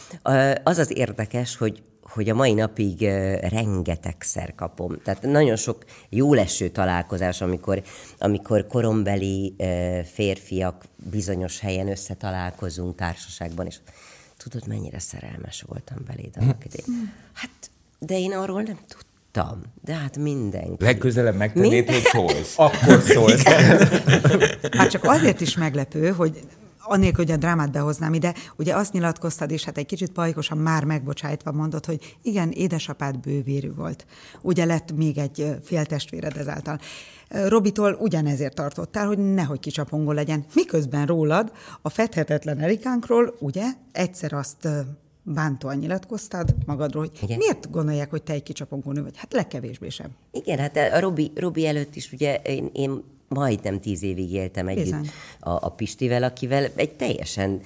az 0.65 0.79
az 0.79 0.97
érdekes, 0.97 1.57
hogy 1.57 1.83
hogy 2.13 2.29
a 2.29 2.35
mai 2.35 2.53
napig 2.53 3.01
rengetegszer 3.41 4.55
kapom. 4.55 4.99
Tehát 5.05 5.23
nagyon 5.23 5.57
sok 5.57 5.85
jó 6.09 6.35
leső 6.35 6.69
találkozás, 6.69 7.41
amikor, 7.41 7.83
amikor 8.19 8.67
korombeli 8.67 9.55
férfiak 10.13 10.85
bizonyos 11.11 11.61
helyen 11.61 11.89
összetalálkozunk 11.89 12.95
társaságban, 12.97 13.67
és 13.67 13.77
tudod, 14.37 14.69
mennyire 14.69 14.99
szerelmes 14.99 15.65
voltam 15.67 15.97
beléd 16.07 16.35
annak 16.41 16.65
idején. 16.65 17.13
Hát, 17.33 17.71
de 17.99 18.19
én 18.19 18.33
arról 18.33 18.63
nem 18.63 18.79
tudtam. 18.89 19.61
De 19.85 19.95
hát 19.95 20.17
mindenki. 20.19 20.85
Legközelebb 20.85 21.37
megtennéd, 21.37 21.71
Minden- 21.71 21.95
hogy 21.95 22.05
szólsz. 22.05 22.55
Akkor 22.57 23.01
szólsz. 23.01 23.43
Hát 24.71 24.91
csak 24.91 25.05
azért 25.05 25.41
is 25.41 25.57
meglepő, 25.57 26.09
hogy 26.11 26.41
anélkül, 26.85 27.25
hogy 27.25 27.35
a 27.35 27.37
drámát 27.37 27.73
behoznám 27.73 28.15
ide, 28.15 28.35
ugye 28.57 28.77
azt 28.77 28.93
nyilatkoztad, 28.93 29.51
és 29.51 29.65
hát 29.65 29.79
egy 29.79 29.87
kicsit 29.87 30.13
pajkosan 30.13 30.59
már 30.59 30.85
megbocsájtva 30.85 31.53
mondod, 31.53 31.87
hogy 31.87 32.17
igen, 32.23 32.51
édesapád 32.51 33.19
bővérű 33.19 33.75
volt. 33.75 34.07
Ugye 34.41 34.65
lett 34.65 34.93
még 34.93 35.19
egy 35.19 35.57
féltestvéred 35.63 36.37
ezáltal. 36.37 36.79
Robitól 37.29 37.97
ugyanezért 38.01 38.55
tartottál, 38.55 39.07
hogy 39.07 39.19
nehogy 39.19 39.61
kicsapongó 39.61 40.13
legyen. 40.13 40.45
Miközben 40.55 41.07
rólad, 41.07 41.53
a 41.83 41.89
fedhetetlen 41.89 42.59
Erikánkról, 42.59 43.35
ugye, 43.39 43.65
egyszer 43.93 44.33
azt 44.33 44.69
bántóan 45.23 45.77
nyilatkoztad 45.77 46.55
magadról, 46.67 47.03
hogy 47.03 47.19
Igen. 47.23 47.39
miért 47.39 47.71
gondolják, 47.71 48.11
hogy 48.11 48.23
te 48.23 48.33
egy 48.33 48.43
kicsapongó 48.43 48.93
nő 48.93 49.03
vagy? 49.03 49.17
Hát 49.17 49.33
legkevésbé 49.33 49.89
sem. 49.89 50.11
Igen, 50.31 50.59
hát 50.59 50.77
a 50.77 51.01
Robi, 51.01 51.33
Robi 51.35 51.67
előtt 51.67 51.97
is 51.97 52.13
ugye 52.13 52.37
én, 52.37 52.71
én 52.73 53.03
majdnem 53.33 53.81
tíz 53.81 54.03
évig 54.03 54.33
éltem 54.33 54.69
együtt 54.69 54.85
Bizony. 54.85 55.11
a, 55.41 55.51
a 55.51 55.69
Pistivel, 55.69 56.23
akivel 56.23 56.71
egy 56.75 56.93
teljesen 56.93 57.61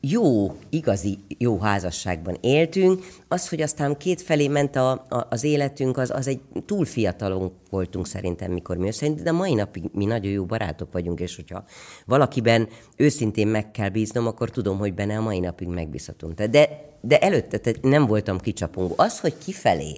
jó, 0.00 0.56
igazi 0.70 1.18
jó 1.38 1.58
házasságban 1.58 2.36
éltünk. 2.40 3.04
Az, 3.28 3.48
hogy 3.48 3.62
aztán 3.62 3.96
kétfelé 3.96 4.48
ment 4.48 4.76
a, 4.76 4.90
a, 4.90 5.26
az 5.30 5.44
életünk, 5.44 5.96
az, 5.96 6.10
az 6.10 6.26
egy 6.26 6.40
túl 6.66 6.84
fiatalon 6.84 7.52
voltunk 7.70 8.06
szerintem, 8.06 8.52
mikor 8.52 8.76
mi 8.76 8.88
összejöttünk, 8.88 9.24
de 9.24 9.32
mai 9.32 9.54
napig 9.54 9.82
mi 9.92 10.04
nagyon 10.04 10.32
jó 10.32 10.44
barátok 10.44 10.92
vagyunk, 10.92 11.20
és 11.20 11.36
hogyha 11.36 11.64
valakiben 12.06 12.68
őszintén 12.96 13.46
meg 13.46 13.70
kell 13.70 13.88
bíznom, 13.88 14.26
akkor 14.26 14.50
tudom, 14.50 14.78
hogy 14.78 14.94
benne 14.94 15.16
a 15.16 15.22
mai 15.22 15.38
napig 15.38 15.68
megbízhatunk. 15.68 16.42
De, 16.42 16.88
de 17.00 17.18
előtte 17.18 17.74
nem 17.82 18.06
voltam 18.06 18.38
kicsapongó. 18.38 18.94
Az, 18.96 19.20
hogy 19.20 19.34
kifelé 19.44 19.96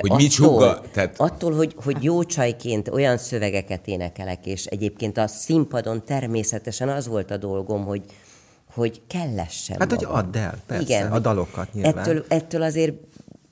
Hogy 0.00 0.10
mit 0.10 0.30
sugga- 0.30 0.88
tehát- 0.92 1.20
Attól, 1.20 1.54
hogy, 1.54 1.74
hogy 1.84 1.96
jó 2.04 2.24
csajként 2.24 2.88
olyan 2.88 3.18
szövegeket 3.18 3.86
énekelek, 3.86 4.46
és 4.46 4.64
egyébként 4.64 5.18
a 5.18 5.26
színpadon 5.26 6.04
természetesen 6.04 6.88
az 6.88 7.06
volt 7.06 7.30
a 7.30 7.36
dolgom, 7.36 7.84
hogy, 7.84 8.02
hogy 8.74 9.00
kellessen 9.06 9.76
Hát, 9.78 9.90
hogy 9.92 10.00
magam. 10.06 10.16
add 10.16 10.36
el, 10.36 10.58
persze, 10.66 11.08
a 11.10 11.18
dalokat 11.18 11.72
nyilván. 11.72 11.98
Ettől, 11.98 12.24
ettől 12.28 12.62
azért 12.62 12.94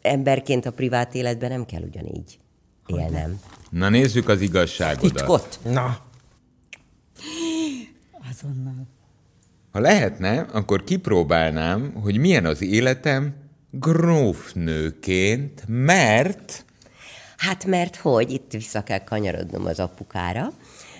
emberként 0.02 0.66
a 0.66 0.70
privát 0.72 1.14
életben 1.14 1.50
nem 1.50 1.66
kell 1.66 1.82
ugyanígy 1.82 2.38
élnem. 2.86 3.40
Na 3.70 3.88
nézzük 3.88 4.28
az 4.28 4.40
igazságodat. 4.40 5.20
Itt 5.20 5.28
ott. 5.28 5.58
Na, 5.64 5.98
Azonnal. 8.30 8.86
Ha 9.72 9.80
lehetne, 9.80 10.40
akkor 10.40 10.84
kipróbálnám, 10.84 11.92
hogy 12.02 12.18
milyen 12.18 12.44
az 12.46 12.62
életem 12.62 13.34
grófnőként, 13.78 15.64
mert 15.66 16.64
Hát 17.36 17.64
mert 17.64 17.96
hogy, 17.96 18.30
itt 18.30 18.52
vissza 18.52 18.82
kell 18.82 19.04
kanyarodnom 19.04 19.66
az 19.66 19.80
apukára, 19.80 20.52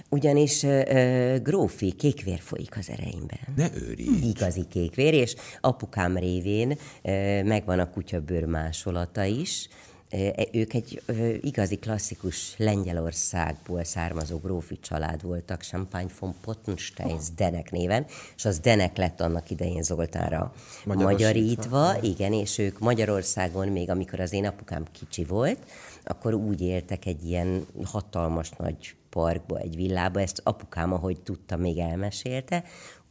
ugyanis 0.09 0.63
ö, 0.63 1.37
grófi 1.43 1.93
kékvér 1.93 2.41
folyik 2.41 2.77
az 2.77 2.91
ereimben. 2.91 3.39
ne 3.57 3.67
őri. 3.89 4.29
Igazi 4.29 4.65
kékvér, 4.71 5.15
és 5.15 5.35
apukám 5.61 6.17
révén 6.17 6.79
ö, 7.03 7.43
megvan 7.43 7.79
a 7.79 7.91
kutyabőr 7.91 8.45
másolata 8.45 9.25
is. 9.25 9.69
Ö, 10.15 10.29
Ők 10.53 10.73
egy 10.75 11.03
igazi 11.43 11.77
klasszikus 11.77 12.55
Lengyelországból 12.57 13.85
származó 13.85 14.39
grófi 14.39 14.79
család 14.81 15.23
voltak, 15.23 15.63
Champagne 15.63 16.11
von 16.21 16.35
Pottenstein 16.41 17.19
Denek 17.37 17.71
néven, 17.71 18.07
és 18.37 18.45
az 18.45 18.59
Denek 18.59 18.97
lett 18.97 19.21
annak 19.21 19.51
idején 19.51 19.83
Zoltánra 19.83 20.55
magyarítva, 20.85 21.97
igen, 22.03 22.33
és 22.33 22.59
ők 22.59 22.79
Magyarországon, 22.79 23.69
még 23.69 23.91
amikor 23.91 24.21
az 24.21 24.33
én 24.33 24.47
apukám 24.47 24.85
kicsi 24.93 25.25
volt, 25.25 25.59
akkor 26.05 26.35
úgy 26.35 26.61
éltek 26.61 27.07
egy 27.07 27.25
ilyen 27.27 27.67
hatalmas 27.85 28.51
nagy 28.51 28.95
parkba, 29.11 29.59
egy 29.59 29.77
villába, 29.77 30.21
ezt 30.21 30.41
apukám, 30.45 30.93
ahogy 30.93 31.21
tudta, 31.21 31.57
még 31.57 31.79
elmesélte. 31.79 32.65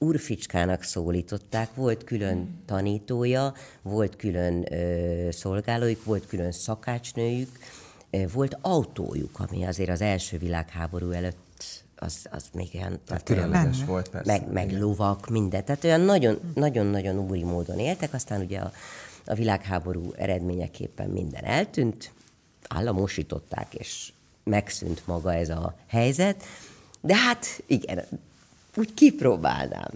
Urficskának 0.04 0.84
szólították, 0.84 1.76
volt 1.76 2.04
külön 2.04 2.62
tanítója, 2.66 3.54
volt 3.82 4.16
külön 4.16 4.74
ö, 4.74 5.28
szolgálójuk, 5.32 6.04
volt 6.04 6.28
külön 6.28 6.52
szakácsnőjük, 6.52 7.50
ö, 8.10 8.24
volt 8.34 8.58
autójuk, 8.62 9.40
ami 9.40 9.64
azért 9.66 9.90
az 9.90 10.02
első 10.02 10.38
világháború 10.38 11.12
előtt 11.12 11.82
az, 11.96 12.26
az 12.32 12.44
még 12.54 12.70
olyan... 12.74 13.00
tehát 13.06 13.30
olyan- 13.30 13.44
különleges 13.44 13.86
volt 13.86 14.10
persze. 14.10 14.32
meg, 14.32 14.52
meg 14.52 14.80
lovak, 14.80 15.30
minden. 15.30 15.66
Tehát 15.66 15.84
olyan 15.84 16.02
nagyon- 16.02 16.40
nagyon-nagyon 16.54 17.18
úri 17.20 17.44
módon 17.44 17.80
éltek, 17.80 18.14
aztán 18.14 18.42
ugye 18.42 18.60
a, 18.60 18.72
a 19.26 19.34
világháború 19.34 20.12
eredményeképpen 20.18 21.10
minden 21.10 21.44
eltűnt, 21.44 22.12
államosították, 22.68 23.74
és 23.74 24.12
megszűnt 24.44 25.02
maga 25.08 25.34
ez 25.34 25.50
a 25.50 25.76
helyzet, 25.88 26.44
de 27.02 27.16
hát 27.16 27.46
igen, 27.66 28.06
úgy 28.76 28.94
kipróbálnám. 28.94 29.90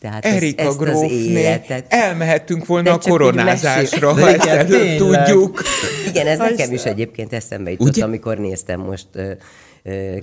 Tehát 0.00 0.24
ezt- 0.24 0.34
Erika 0.36 0.62
ezt 0.62 0.70
az 0.70 0.76
grófné, 0.76 1.12
életet. 1.14 1.84
elmehettünk 1.88 2.66
volna 2.66 2.84
De 2.84 2.90
a 2.90 2.98
koronázásra, 3.10 4.12
ha 4.12 4.20
De 4.20 4.26
ezt 4.26 4.44
igen, 4.44 4.58
előbb 4.58 4.96
tudjuk. 4.96 5.62
Igen, 6.08 6.26
ez 6.26 6.38
nekem 6.38 6.72
is 6.72 6.84
egyébként 6.84 7.32
eszembe 7.32 7.70
jutott, 7.70 7.86
Ugye? 7.88 8.04
amikor 8.04 8.38
néztem 8.38 8.80
most 8.80 9.06
uh, 9.14 9.30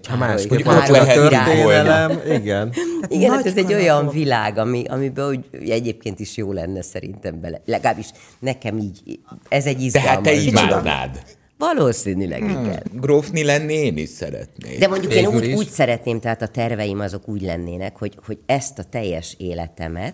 ha 0.09 0.15
más, 0.17 0.45
hogy 0.45 0.63
ott 0.67 0.87
lehet 0.87 1.27
király. 1.27 1.61
volna. 1.63 2.07
történelem, 2.07 2.41
igen. 2.41 2.73
Igen, 3.07 3.31
hát 3.31 3.45
ez 3.45 3.55
egy 3.55 3.73
olyan 3.73 4.09
világ, 4.09 4.57
ami, 4.57 4.83
amiben 4.87 5.27
úgy 5.27 5.69
egyébként 5.69 6.19
is 6.19 6.37
jó 6.37 6.51
lenne 6.51 6.81
szerintem 6.81 7.41
bele. 7.41 7.61
Legalábbis 7.65 8.07
nekem 8.39 8.77
így, 8.77 9.19
ez 9.49 9.65
egy 9.65 9.77
De 9.77 9.83
izgalmas. 9.83 10.11
hát 10.11 10.21
te 10.21 10.31
imádnád. 10.33 11.19
Valószínűleg 11.61 12.41
igen. 12.43 12.83
Grófni 12.93 13.43
lenni 13.43 13.73
én 13.73 13.97
is 13.97 14.09
szeretnék. 14.09 14.79
De 14.79 14.87
mondjuk 14.87 15.13
én 15.13 15.23
Végül 15.25 15.41
úgy, 15.41 15.47
is. 15.47 15.55
úgy 15.55 15.69
szeretném, 15.69 16.19
tehát 16.19 16.41
a 16.41 16.47
terveim 16.47 16.99
azok 16.99 17.27
úgy 17.27 17.41
lennének, 17.41 17.97
hogy, 17.97 18.17
hogy 18.25 18.39
ezt 18.45 18.79
a 18.79 18.83
teljes 18.83 19.35
életemet 19.37 20.13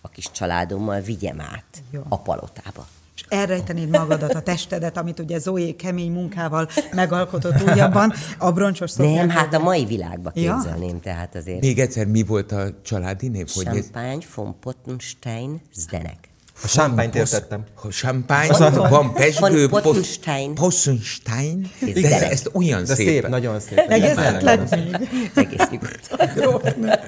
a 0.00 0.08
kis 0.08 0.30
családommal 0.30 1.00
vigyem 1.00 1.40
át 1.40 1.82
Jó. 1.90 2.00
a 2.08 2.18
palotába. 2.18 2.86
És 3.16 3.24
elrejtenéd 3.28 3.88
magadat, 3.88 4.34
a 4.34 4.40
testedet, 4.42 4.96
amit 4.96 5.18
ugye 5.18 5.38
Zoé 5.38 5.72
kemény 5.72 6.12
munkával 6.12 6.68
megalkotott 6.92 7.62
újabban, 7.72 8.12
a 8.38 8.52
broncsos 8.52 8.92
Nem, 8.92 9.06
szoknyák 9.06 9.30
hát 9.30 9.54
a 9.54 9.58
mai 9.58 9.84
világba 9.84 10.32
Ja. 10.34 10.54
képzelném, 10.54 11.00
tehát 11.00 11.34
azért 11.34 11.60
Még 11.60 11.78
egyszer, 11.78 12.06
mi 12.06 12.22
volt 12.22 12.52
a 12.52 12.64
családi 12.82 13.28
név? 13.28 13.46
Champagne 13.46 14.24
von 14.34 14.56
Pottenstein 14.60 15.60
Zdenek. 15.74 16.28
A 16.62 16.66
sámpányt 16.66 17.14
értettem. 17.14 17.64
Ha 17.74 17.88
champagne, 17.88 18.88
van 18.88 19.12
pesgő, 19.12 19.68
Von 19.68 19.68
pos- 19.68 19.82
Pottenstein. 19.82 20.54
Pottenstein. 20.54 21.70
De 21.94 22.14
ez, 22.14 22.22
ezt 22.22 22.50
olyan 22.52 22.84
De 22.84 22.94
szép. 22.94 23.06
szép, 23.08 23.28
nagyon 23.28 23.60
szép. 23.60 23.78
Egészetlen 23.78 24.68
még. 24.70 25.08
Egész 25.34 25.68
nyugodtan. 25.70 26.90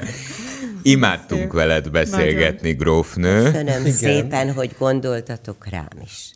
Imádtunk 0.83 1.53
veled 1.53 1.91
beszélgetni, 1.91 2.73
grófnő, 2.73 3.43
Köszönöm 3.43 3.81
Igen. 3.81 3.93
szépen, 3.93 4.53
hogy 4.53 4.75
gondoltatok 4.79 5.67
rám 5.71 5.89
is. 6.05 6.31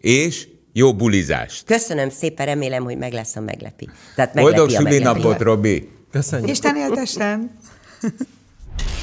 és 0.00 0.48
jó 0.72 0.94
bulizást. 0.94 1.64
Köszönöm 1.64 2.10
szépen, 2.10 2.46
remélem, 2.46 2.82
hogy 2.84 2.96
meg 2.98 3.12
lesz 3.12 3.36
a 3.36 3.40
meglepi. 3.40 3.88
Tehát 4.14 4.34
meglepi 4.34 4.56
Boldog 4.56 4.76
a 4.76 4.82
meglepi. 4.82 5.04
szülinapot, 5.04 5.40
Robi! 5.40 5.88
Köszönjük. 6.10 6.50
Isten 6.50 6.76
éltessen! 6.76 7.50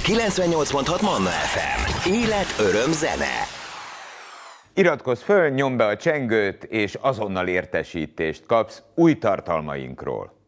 98.6 0.04 1.02
Manna 1.02 1.30
FM. 1.30 2.10
Élet, 2.10 2.56
öröm, 2.60 2.92
zene. 2.92 3.48
Iratkozz 4.74 5.22
föl, 5.22 5.50
nyomd 5.50 5.78
be 5.78 5.86
a 5.86 5.98
csengőt, 5.98 6.64
és 6.64 6.98
azonnal 7.02 7.48
értesítést 7.48 8.46
kapsz 8.46 8.82
új 8.96 9.18
tartalmainkról. 9.18 10.43